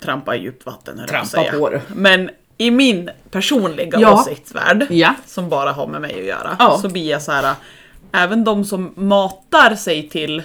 [0.01, 1.01] trampa i djupt vatten.
[1.07, 1.51] Trampa säga.
[1.51, 1.81] på det.
[1.95, 4.13] Men i min personliga Ja.
[4.21, 5.15] åsiktsvärld, Ja.
[5.25, 6.77] som bara har med mig att göra, Ja.
[6.81, 7.53] så blir jag så här.
[8.11, 10.43] även de som matar sig till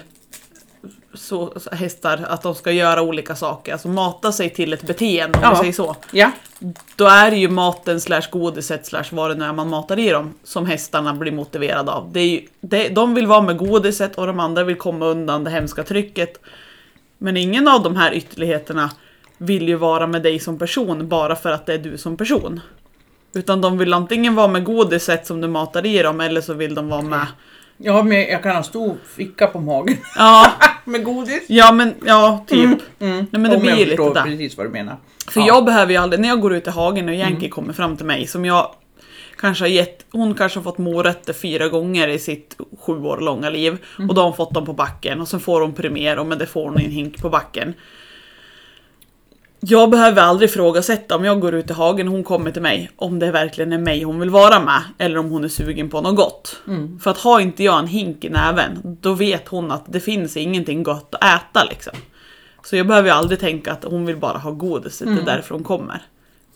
[1.19, 5.43] så, hästar, att de ska göra olika saker, alltså mata sig till ett beteende om
[5.43, 5.49] Ja.
[5.51, 5.95] vi säger så.
[6.11, 6.31] Ja.
[6.95, 10.09] Då är det ju maten slash godiset slash vad det nu är man matar i
[10.09, 12.11] dem som hästarna blir motiverade av.
[12.11, 15.43] Det är ju, det, de vill vara med godiset och de andra vill komma undan
[15.43, 16.39] det hemska trycket.
[17.17, 18.91] Men ingen av de här ytterligheterna
[19.37, 22.59] vill ju vara med dig som person bara för att det är du som person.
[23.33, 26.75] Utan de vill antingen vara med godiset som du matar i dem eller så vill
[26.75, 27.25] de vara med...
[27.81, 29.97] Ja, men jag kan ha stor ficka på magen.
[30.15, 30.51] Ja,
[30.85, 31.43] Med godis.
[31.47, 32.79] ja men ja, typ.
[32.99, 34.21] Nej, men det Om blir jag lite förstår där.
[34.23, 34.97] precis vad du menar.
[35.27, 35.47] För Ja.
[35.47, 37.49] jag behöver ju aldrig, när jag går ut i hagen och Yankee Mm.
[37.49, 38.71] kommer fram till mig som jag
[39.37, 43.49] kanske har gett, hon kanske har fått morötter fyra gånger i sitt sju år långa
[43.49, 44.09] liv Mm.
[44.09, 46.37] och då har hon fått dem på backen och sen får hon premier och men
[46.37, 47.73] det får hon i en hink på backen.
[49.61, 52.91] Jag behöver aldrig ifrågasätta om jag går ut i hagen och hon kommer till mig
[52.95, 56.01] om det verkligen är mig hon vill vara med eller om hon är sugen på
[56.01, 56.61] något gott.
[56.67, 56.99] Mm.
[56.99, 60.37] För att har inte jag en hink i näven då vet hon att det finns
[60.37, 61.93] ingenting gott att äta liksom.
[62.63, 65.15] Så jag behöver aldrig tänka att hon vill bara ha godiset, Mm.
[65.15, 66.01] det är därför hon kommer.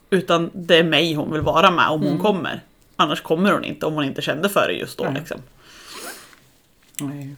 [0.10, 2.62] Utan det är mig hon vill vara med om hon kommer.
[2.96, 5.04] Annars kommer hon inte om hon inte kände för det just då.
[5.04, 5.14] Nej.
[5.14, 5.38] Liksom.
[7.00, 7.36] Nej.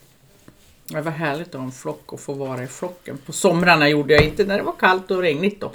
[0.87, 3.17] Det var härligt att ha en flock och få vara i flocken.
[3.25, 5.71] På somrarna gjorde jag inte när det var kallt och regnigt då.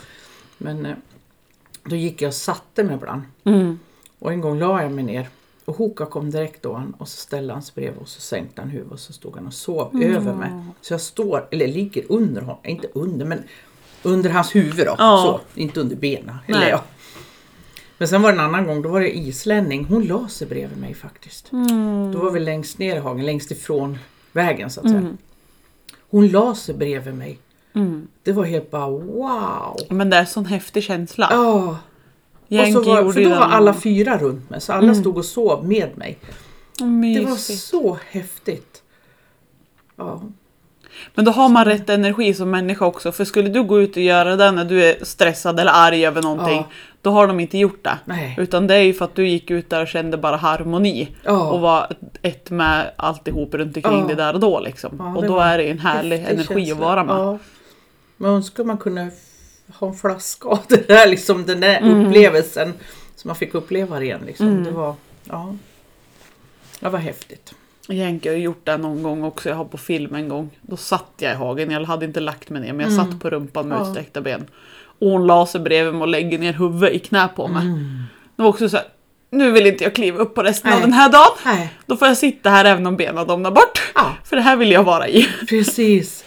[0.59, 0.94] Men eh,
[1.85, 3.23] då gick jag och satte mig ibland.
[3.44, 3.79] Mm.
[4.18, 5.29] Och en gång la jag mig ner.
[5.64, 8.61] Och Hoka kom direkt då han, och så ställde han sig bredvid och så sänkte
[8.61, 10.51] han huvudet och så stod han och sov över mig.
[10.81, 13.42] Så jag står, eller ligger under honom, inte under men
[14.03, 14.94] under hans huvud då.
[14.99, 15.40] Ja.
[15.55, 16.37] Så, inte under benen.
[16.46, 16.85] Eller ja.
[17.99, 19.85] Men sen var det en annan gång, då var det islänning.
[19.85, 21.53] Hon la sig bredvid mig faktiskt.
[21.53, 22.12] Mm.
[22.12, 23.99] Då var vi längst ner i hagen, längst ifrån
[24.33, 25.16] vägen så att säga.
[26.11, 27.38] Hon la sig bredvid mig.
[27.75, 28.09] Mm.
[28.23, 29.77] Det var helt bara wow!
[29.88, 31.29] Men det är en sån häftig känsla.
[31.31, 31.75] Ja, och
[32.49, 35.25] Yankee så var, gjorde för då var alla fyra runt mig, så alla stod och
[35.25, 36.19] sov med mig.
[36.79, 37.61] Det var Mysigt.
[37.61, 38.83] så häftigt.
[39.97, 40.23] Ja,
[41.14, 43.12] Men då har man rätt energi som människa också.
[43.12, 46.22] För skulle du gå ut och göra det när du är stressad eller arg över
[46.22, 46.57] någonting.
[46.57, 46.68] Ja.
[47.03, 47.98] Då har de inte gjort det.
[48.05, 48.34] Nej.
[48.38, 51.16] Utan det är ju för att du gick ut där och kände bara harmoni.
[51.24, 51.51] Ja.
[51.51, 51.92] Och var
[52.22, 54.07] ett med alltihop runt omkring Ja.
[54.09, 54.96] det där och då liksom.
[54.98, 56.74] Ja, och det då är det en härlig energi känsla.
[56.74, 57.14] att vara med.
[57.16, 57.38] Ja.
[58.16, 59.11] Man önskar man kunde
[59.78, 62.74] ha en flaska av det där, liksom, den där upplevelsen.
[63.16, 64.20] Som man fick uppleva igen.
[64.26, 64.64] Liksom.
[64.64, 64.94] Det var,
[65.24, 65.57] ja.
[66.80, 67.55] Det var häftigt.
[67.88, 69.48] Yankee har gjort det någon gång också.
[69.48, 70.51] Jag har på film en gång.
[70.62, 71.70] Då satt jag i hagen.
[71.70, 73.86] Jag hade inte lagt mig ner men jag satt på rumpan med Mm.
[73.86, 73.90] Ja.
[73.90, 74.46] utsträckta ben.
[75.01, 77.62] Och hon la sig bredvid mig och lägger ner huvudet i knä på mig.
[78.36, 78.86] Det var också så här.
[79.32, 80.90] Nu vill inte jag kliva upp på resten av Mm.
[80.90, 80.98] Nej.
[80.98, 81.57] den här dagen.
[81.59, 83.80] Nej, Då får jag sitta här även om benen domnar bort.
[83.94, 84.07] Ja.
[84.24, 85.28] För det här vill jag vara i.
[85.48, 86.24] precis.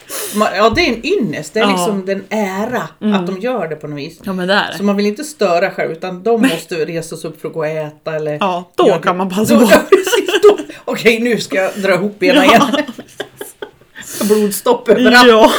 [0.55, 1.53] Ja, det är en ynnest.
[1.53, 1.69] Det är Ja.
[1.71, 2.81] liksom den ära
[3.15, 4.19] att de gör det på något vis.
[4.23, 4.83] Ja men det är Så det.
[4.83, 7.67] man vill inte störa själv utan de måste resa sig upp för att gå och
[7.67, 8.37] äta eller...
[8.39, 9.03] Ja, då göra det.
[9.03, 9.63] kan man passa på.
[9.71, 10.41] Ja, precis.
[10.43, 12.61] Då- Okej, nu ska jag dra ihop benen igen.
[14.27, 15.27] Blodstopp överallt.
[15.27, 15.51] Ja.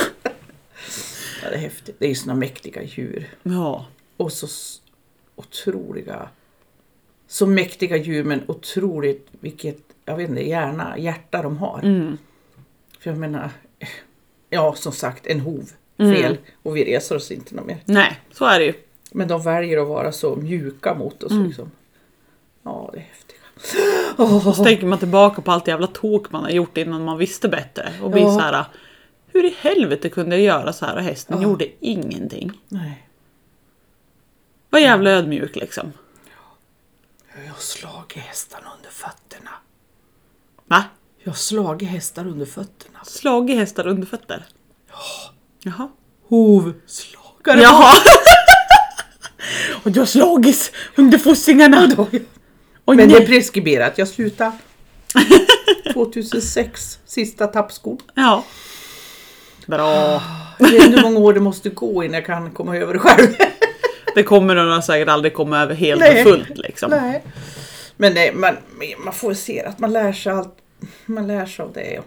[1.44, 1.96] Ja, det är häftigt.
[1.98, 3.28] Det är ju såna mäktiga djur.
[3.42, 3.86] ja.
[4.16, 4.46] Och så
[5.36, 6.28] otroliga...
[7.26, 11.80] Så mäktiga djur men otroligt vilket, jag vet inte, hjärna, hjärta de har.
[11.82, 12.18] Mm.
[12.98, 13.50] För jag menar,
[14.50, 15.70] ja som sagt en hov.
[15.98, 16.14] Mm.
[16.14, 16.36] Fel.
[16.62, 17.78] Och vi reser oss inte mer.
[17.84, 18.72] Nej, så är det ju.
[19.12, 21.32] Men de väljer att vara så mjuka mot oss.
[21.32, 21.46] Mm.
[21.46, 21.70] Liksom.
[22.62, 23.40] Ja, det är häftigt.
[24.16, 27.48] Och så tänker man tillbaka på allt jävla tok man har gjort innan man visste
[27.48, 27.92] bättre.
[28.02, 28.34] Och blir Ja.
[28.34, 28.64] så här.
[29.34, 31.42] Hur i helvete kunde jag göra så här och hästen Ja.
[31.42, 32.52] gjorde ingenting.
[32.68, 33.08] Nej.
[34.70, 35.92] Var jävla ödmjuk liksom.
[37.46, 39.50] Jag har slagit hästarna under fötterna.
[40.66, 40.84] Va?
[41.22, 42.98] Jag har slagit hästar under fötterna.
[43.04, 44.44] Slagit hästar under fötter?
[45.62, 45.88] Jaha.
[46.28, 47.60] Hovslagare.
[47.62, 47.94] Jaha!
[49.84, 51.88] och du har slagits under fossingarna.
[51.98, 52.26] Oj,
[52.86, 53.26] Men det är nej.
[53.26, 53.98] preskriberat.
[53.98, 54.58] Jag slutade
[55.92, 57.98] 2006, sista tappskon.
[58.14, 58.44] Ja.
[59.66, 60.22] Bra.
[60.58, 62.98] Jag vet inte hur många år det måste gå innan jag kan komma över det
[62.98, 63.28] själv.
[64.14, 66.22] Det kommer nog säkert aldrig komma över helt Nej.
[66.24, 66.90] och fullt liksom.
[66.90, 67.22] Nej.
[67.96, 68.56] Men nej, man,
[69.04, 70.56] man får se att man lär sig allt.
[71.06, 72.00] Man lär sig av det.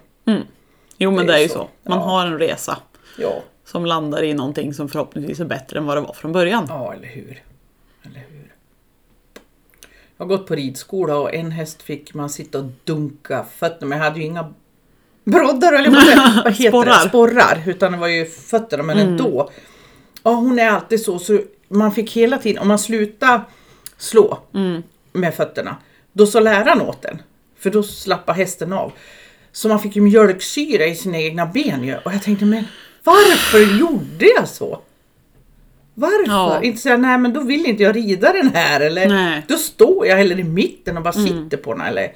[0.97, 1.53] Jo men Det det är är ju så.
[1.53, 1.69] så.
[1.89, 2.05] Man Ja.
[2.05, 2.77] har en resa
[3.17, 3.33] Ja,
[3.65, 6.65] som landar i någonting som förhoppningsvis är bättre än vad det var från början.
[6.69, 7.43] ja eller hur.
[8.03, 8.51] Eller hur.
[10.17, 13.97] Jag har gått på ridskola och en häst fick man sitta och dunka fötterna men
[13.97, 14.53] jag hade ju inga
[15.32, 17.03] broddar eller vad, heter Sporrar.
[17.03, 17.09] det?
[17.09, 17.63] Sporrar.
[17.65, 19.49] Utan det var ju fötterna men ändå.
[20.23, 23.41] Ja hon är alltid så så man fick hela tiden, om man slutade
[23.97, 24.39] slå
[25.13, 25.75] med fötterna
[26.13, 27.21] då så läraren åt den.
[27.59, 28.91] För då slappar hästen av.
[29.51, 31.95] Så man fick ju mjölksyra i sina egna ben ju.
[31.97, 32.63] Och jag tänkte men
[33.03, 34.82] varför gjorde jag så?
[35.93, 36.25] Varför?
[36.32, 36.61] Ja.
[36.63, 39.45] Inte säga nej men då vill inte jag rida den här eller Nej.
[39.47, 42.11] då står jag heller i mitten och bara sitter på den eller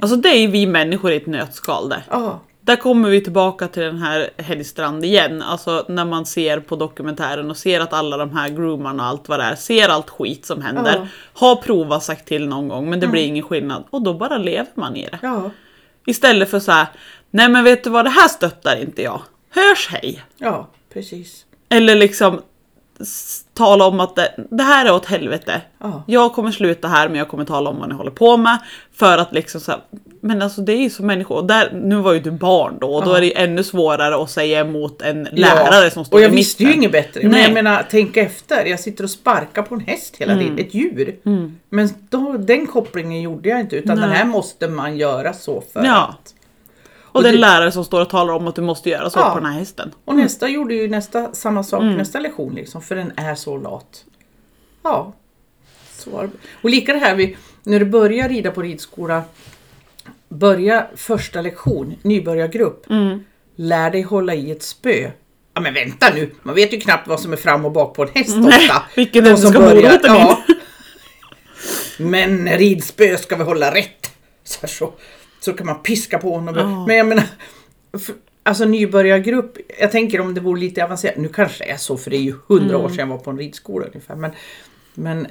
[0.00, 2.02] Alltså det är vi människor i ett nötskal det.
[2.10, 2.40] ja.
[2.60, 5.42] Där kommer vi tillbaka till den här Helgstrand igen.
[5.42, 9.28] Alltså när man ser på dokumentären och ser att alla de här groomarna och allt
[9.28, 10.96] vad det är, ser allt skit som händer.
[10.96, 11.08] Mm.
[11.32, 13.84] Har provat sagt till någon gång men det blir ingen skillnad.
[13.90, 15.18] Och då bara lever man i det.
[15.22, 15.50] Ja.
[16.06, 16.86] Istället för så här,
[17.30, 19.22] nej men vet du vad, det här stöttar inte jag.
[19.50, 20.22] Hörs hej!
[20.38, 21.44] Ja, precis.
[21.68, 22.40] Eller liksom
[23.54, 25.60] tala om att det, det här är åt helvete.
[25.80, 26.02] Ja.
[26.06, 28.58] Jag kommer sluta här men jag kommer tala om vad ni håller på med.
[28.94, 29.80] För att liksom så här,
[30.20, 31.42] men alltså det är ju som människor.
[31.42, 33.16] Där, nu var ju du barn då och då Ja.
[33.16, 36.36] är det ju ännu svårare att säga emot en lärare som står Och jag i
[36.36, 37.20] visste ju inget bättre.
[37.22, 37.42] Men Nej.
[37.42, 38.64] jag menar, tänk efter.
[38.64, 40.44] Jag sitter och sparkar på en häst hela Mm.
[40.44, 40.58] tiden.
[40.66, 41.16] Ett djur.
[41.70, 43.76] Men då, den kopplingen gjorde jag inte.
[43.76, 44.08] Utan Nej.
[44.08, 46.02] den här måste man göra så för Ja.
[46.06, 46.34] att.
[47.14, 49.30] Och, den det- lärare som står och talar om att du måste göra så Ja.
[49.34, 49.92] på den här hästen.
[50.04, 51.94] Och nästa gjorde ju nästa, samma sak Mm.
[51.96, 52.82] nästa lektion liksom.
[52.82, 54.04] För den är så lat.
[54.82, 55.12] Ja.
[55.92, 56.28] Så.
[56.62, 59.22] Och lika det här vi, när du börjar rida på ridskola.
[60.28, 62.90] Börja första lektion, nybörjargrupp.
[62.90, 63.24] Mm.
[63.56, 65.10] Lär dig hålla i ett spö.
[65.54, 68.02] Ja men vänta nu, man vet ju knappt vad som är fram och bak på
[68.02, 68.82] en häst Nej, ofta.
[68.96, 70.54] vilken De ände som ska börjar- in?
[71.98, 74.10] Men ridspö ska vi hålla rätt.
[74.44, 74.92] Så, så,
[75.44, 76.54] så kan man piska på honom.
[76.56, 76.86] Ja.
[76.86, 77.24] Men jag menar,
[77.98, 81.16] för, alltså nybörjargrupp, jag tänker om det vore lite avancerat.
[81.16, 82.80] Nu kanske det är så för det är ju hundra Mm.
[82.84, 84.16] år sedan jag var på en ridskola ungefär.
[84.16, 84.30] Men,
[84.94, 85.26] men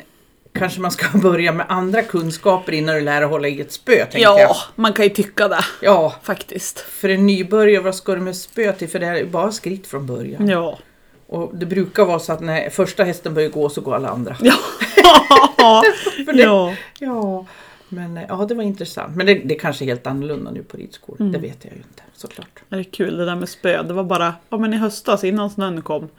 [0.53, 3.95] kanske man ska börja med andra kunskaper innan du lär dig hålla i ett spö.
[3.95, 4.39] Tänker jag.
[4.39, 5.66] Ja, man kan ju tycka det.
[5.82, 6.80] ja, Faktiskt.
[6.80, 8.89] för en nybörjare, vad ska du med spö till?
[8.89, 10.47] För det är ju bara skritt från början.
[10.49, 10.80] Ja.
[11.28, 14.36] Och det brukar vara så att när första hästen börjar gå så går alla andra.
[14.41, 14.53] Ja.
[16.26, 16.74] För det- ja.
[16.99, 17.45] Ja,
[17.93, 19.15] men eh, ja, det var intressant.
[19.15, 21.17] Men det, det kanske är helt annorlunda nu på ridskor.
[21.19, 21.31] Mm.
[21.31, 22.63] Det vet jag ju inte såklart.
[22.69, 23.83] Det är kul det där med spö.
[23.83, 26.09] Det var bara, ja men i höstas innan snön kom.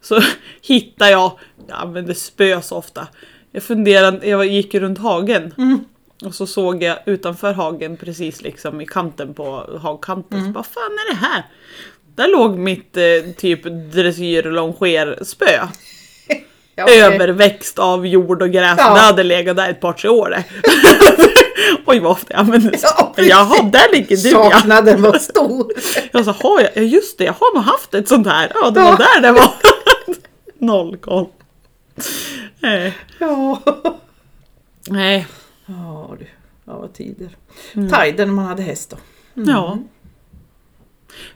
[0.00, 0.20] Så
[0.62, 1.38] hittade jag,
[1.68, 3.08] jag använder spö så ofta.
[3.50, 5.52] Jag funderade, jag gick runt hagen.
[6.24, 10.44] Och så såg jag utanför hagen precis liksom i kanten på hagkanten.
[10.44, 11.44] Så bara, fan är det här?
[12.14, 15.68] Där låg mitt eh, typ dressyr longerspö.
[16.76, 17.00] Ja, okej.
[17.00, 18.74] Överväxt av jord och gräs.
[18.78, 18.94] Ja.
[18.94, 20.44] Det hade legat där ett par tre år det.
[21.86, 23.04] Oj vad ofta jag använder Ja, spö.
[23.14, 23.30] precis.
[23.30, 24.50] Jaha, där ligger du ja.
[24.50, 25.72] Saknaden var stor.
[26.12, 26.70] Jag sa, har jag?
[26.74, 28.52] Ja just det, jag har nog haft ett sånt här.
[28.54, 28.96] Ja det var Ja.
[28.96, 29.50] där det var.
[30.58, 31.26] Noll koll.
[32.60, 32.98] Nej.
[33.18, 33.60] ja.
[34.88, 35.26] Nej.
[35.66, 36.26] Ja, du.
[36.66, 37.28] Ja, vad tider.
[37.74, 37.88] Mm.
[38.16, 38.96] När man hade häst då.
[39.42, 39.78] Ja.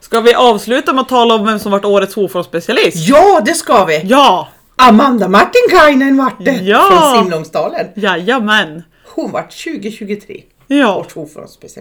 [0.00, 3.08] Ska vi avsluta med att tala om vem som varit årets hovformsspecialist?
[3.08, 4.00] Ja, det ska vi!
[4.04, 4.48] Ja!
[4.88, 6.50] Amanda Martinkainen vart det!
[6.52, 6.88] Ja.
[6.90, 7.86] Från Simlångsdalen.
[7.94, 8.82] Jajamän!
[9.14, 10.42] Hon vart 2023.
[10.66, 11.06] Ja,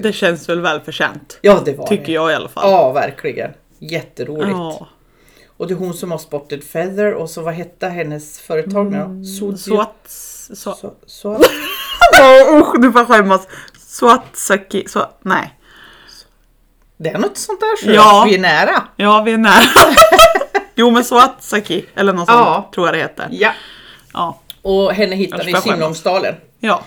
[0.02, 1.38] det känns väl välförtjänt.
[1.42, 2.12] Ja, det var Tycker det.
[2.12, 2.72] jag i alla fall.
[2.72, 3.52] Ja, verkligen.
[3.80, 4.50] Jätteroligt.
[4.50, 4.88] Ja.
[5.58, 9.24] Och det är hon som har Spotted Feather och så vad hette hennes företag nu
[9.26, 9.58] Så.
[9.58, 9.86] Så,
[10.54, 11.30] Så, så,
[12.22, 13.48] Åh, usch, du får skämmas.
[13.88, 15.54] Swatsaki, så, nej.
[16.98, 18.24] det är något sånt där så Ja.
[18.30, 18.84] vi är nära.
[18.96, 19.54] Ja, vi är nära.
[20.80, 22.56] jo, men Swatsaki, eller något Ja.
[22.64, 23.28] sånt tror jag det heter.
[23.32, 23.52] Ja.
[24.14, 24.40] Ja.
[24.62, 25.56] Och henne hittar Jag ni i.
[25.56, 26.36] Simlångsdalen.
[26.60, 26.82] Ja,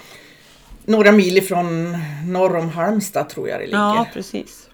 [0.84, 3.78] Några mil ifrån norr om Halmstad tror jag det ligger.
[3.78, 4.68] ja precis.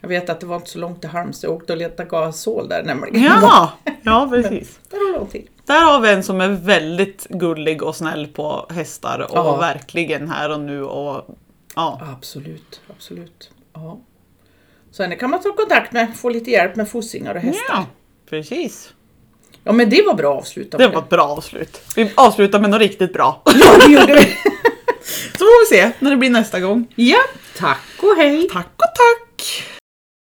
[0.00, 1.50] Jag vet att det var inte så långt till Halmstad.
[1.50, 3.22] Jag åkte och letade gasol där nämligen.
[3.22, 3.72] Ja,
[4.02, 4.78] ja precis.
[4.90, 5.48] Det var långt till.
[5.66, 9.56] Där har vi en som är väldigt gullig och snäll på hästar och Ja.
[9.56, 11.36] verkligen här och nu och
[11.76, 12.00] ja.
[12.16, 13.50] Absolut, absolut.
[13.74, 13.98] Ja.
[14.90, 17.64] Så henne kan man ta kontakt med, få lite hjälp med fossingar och hästar.
[17.68, 17.86] Ja,
[18.30, 18.92] precis.
[19.64, 21.80] Ja men det var bra att avsluta Det var ett bra avslut.
[21.96, 23.42] Vi avslutar med något riktigt bra.
[23.44, 24.22] Ja, det gjorde vi.
[25.32, 26.86] Så får vi se när det blir nästa gång.
[26.94, 27.18] Ja,
[27.56, 28.48] tack och hej.
[28.52, 29.77] Tack och tack!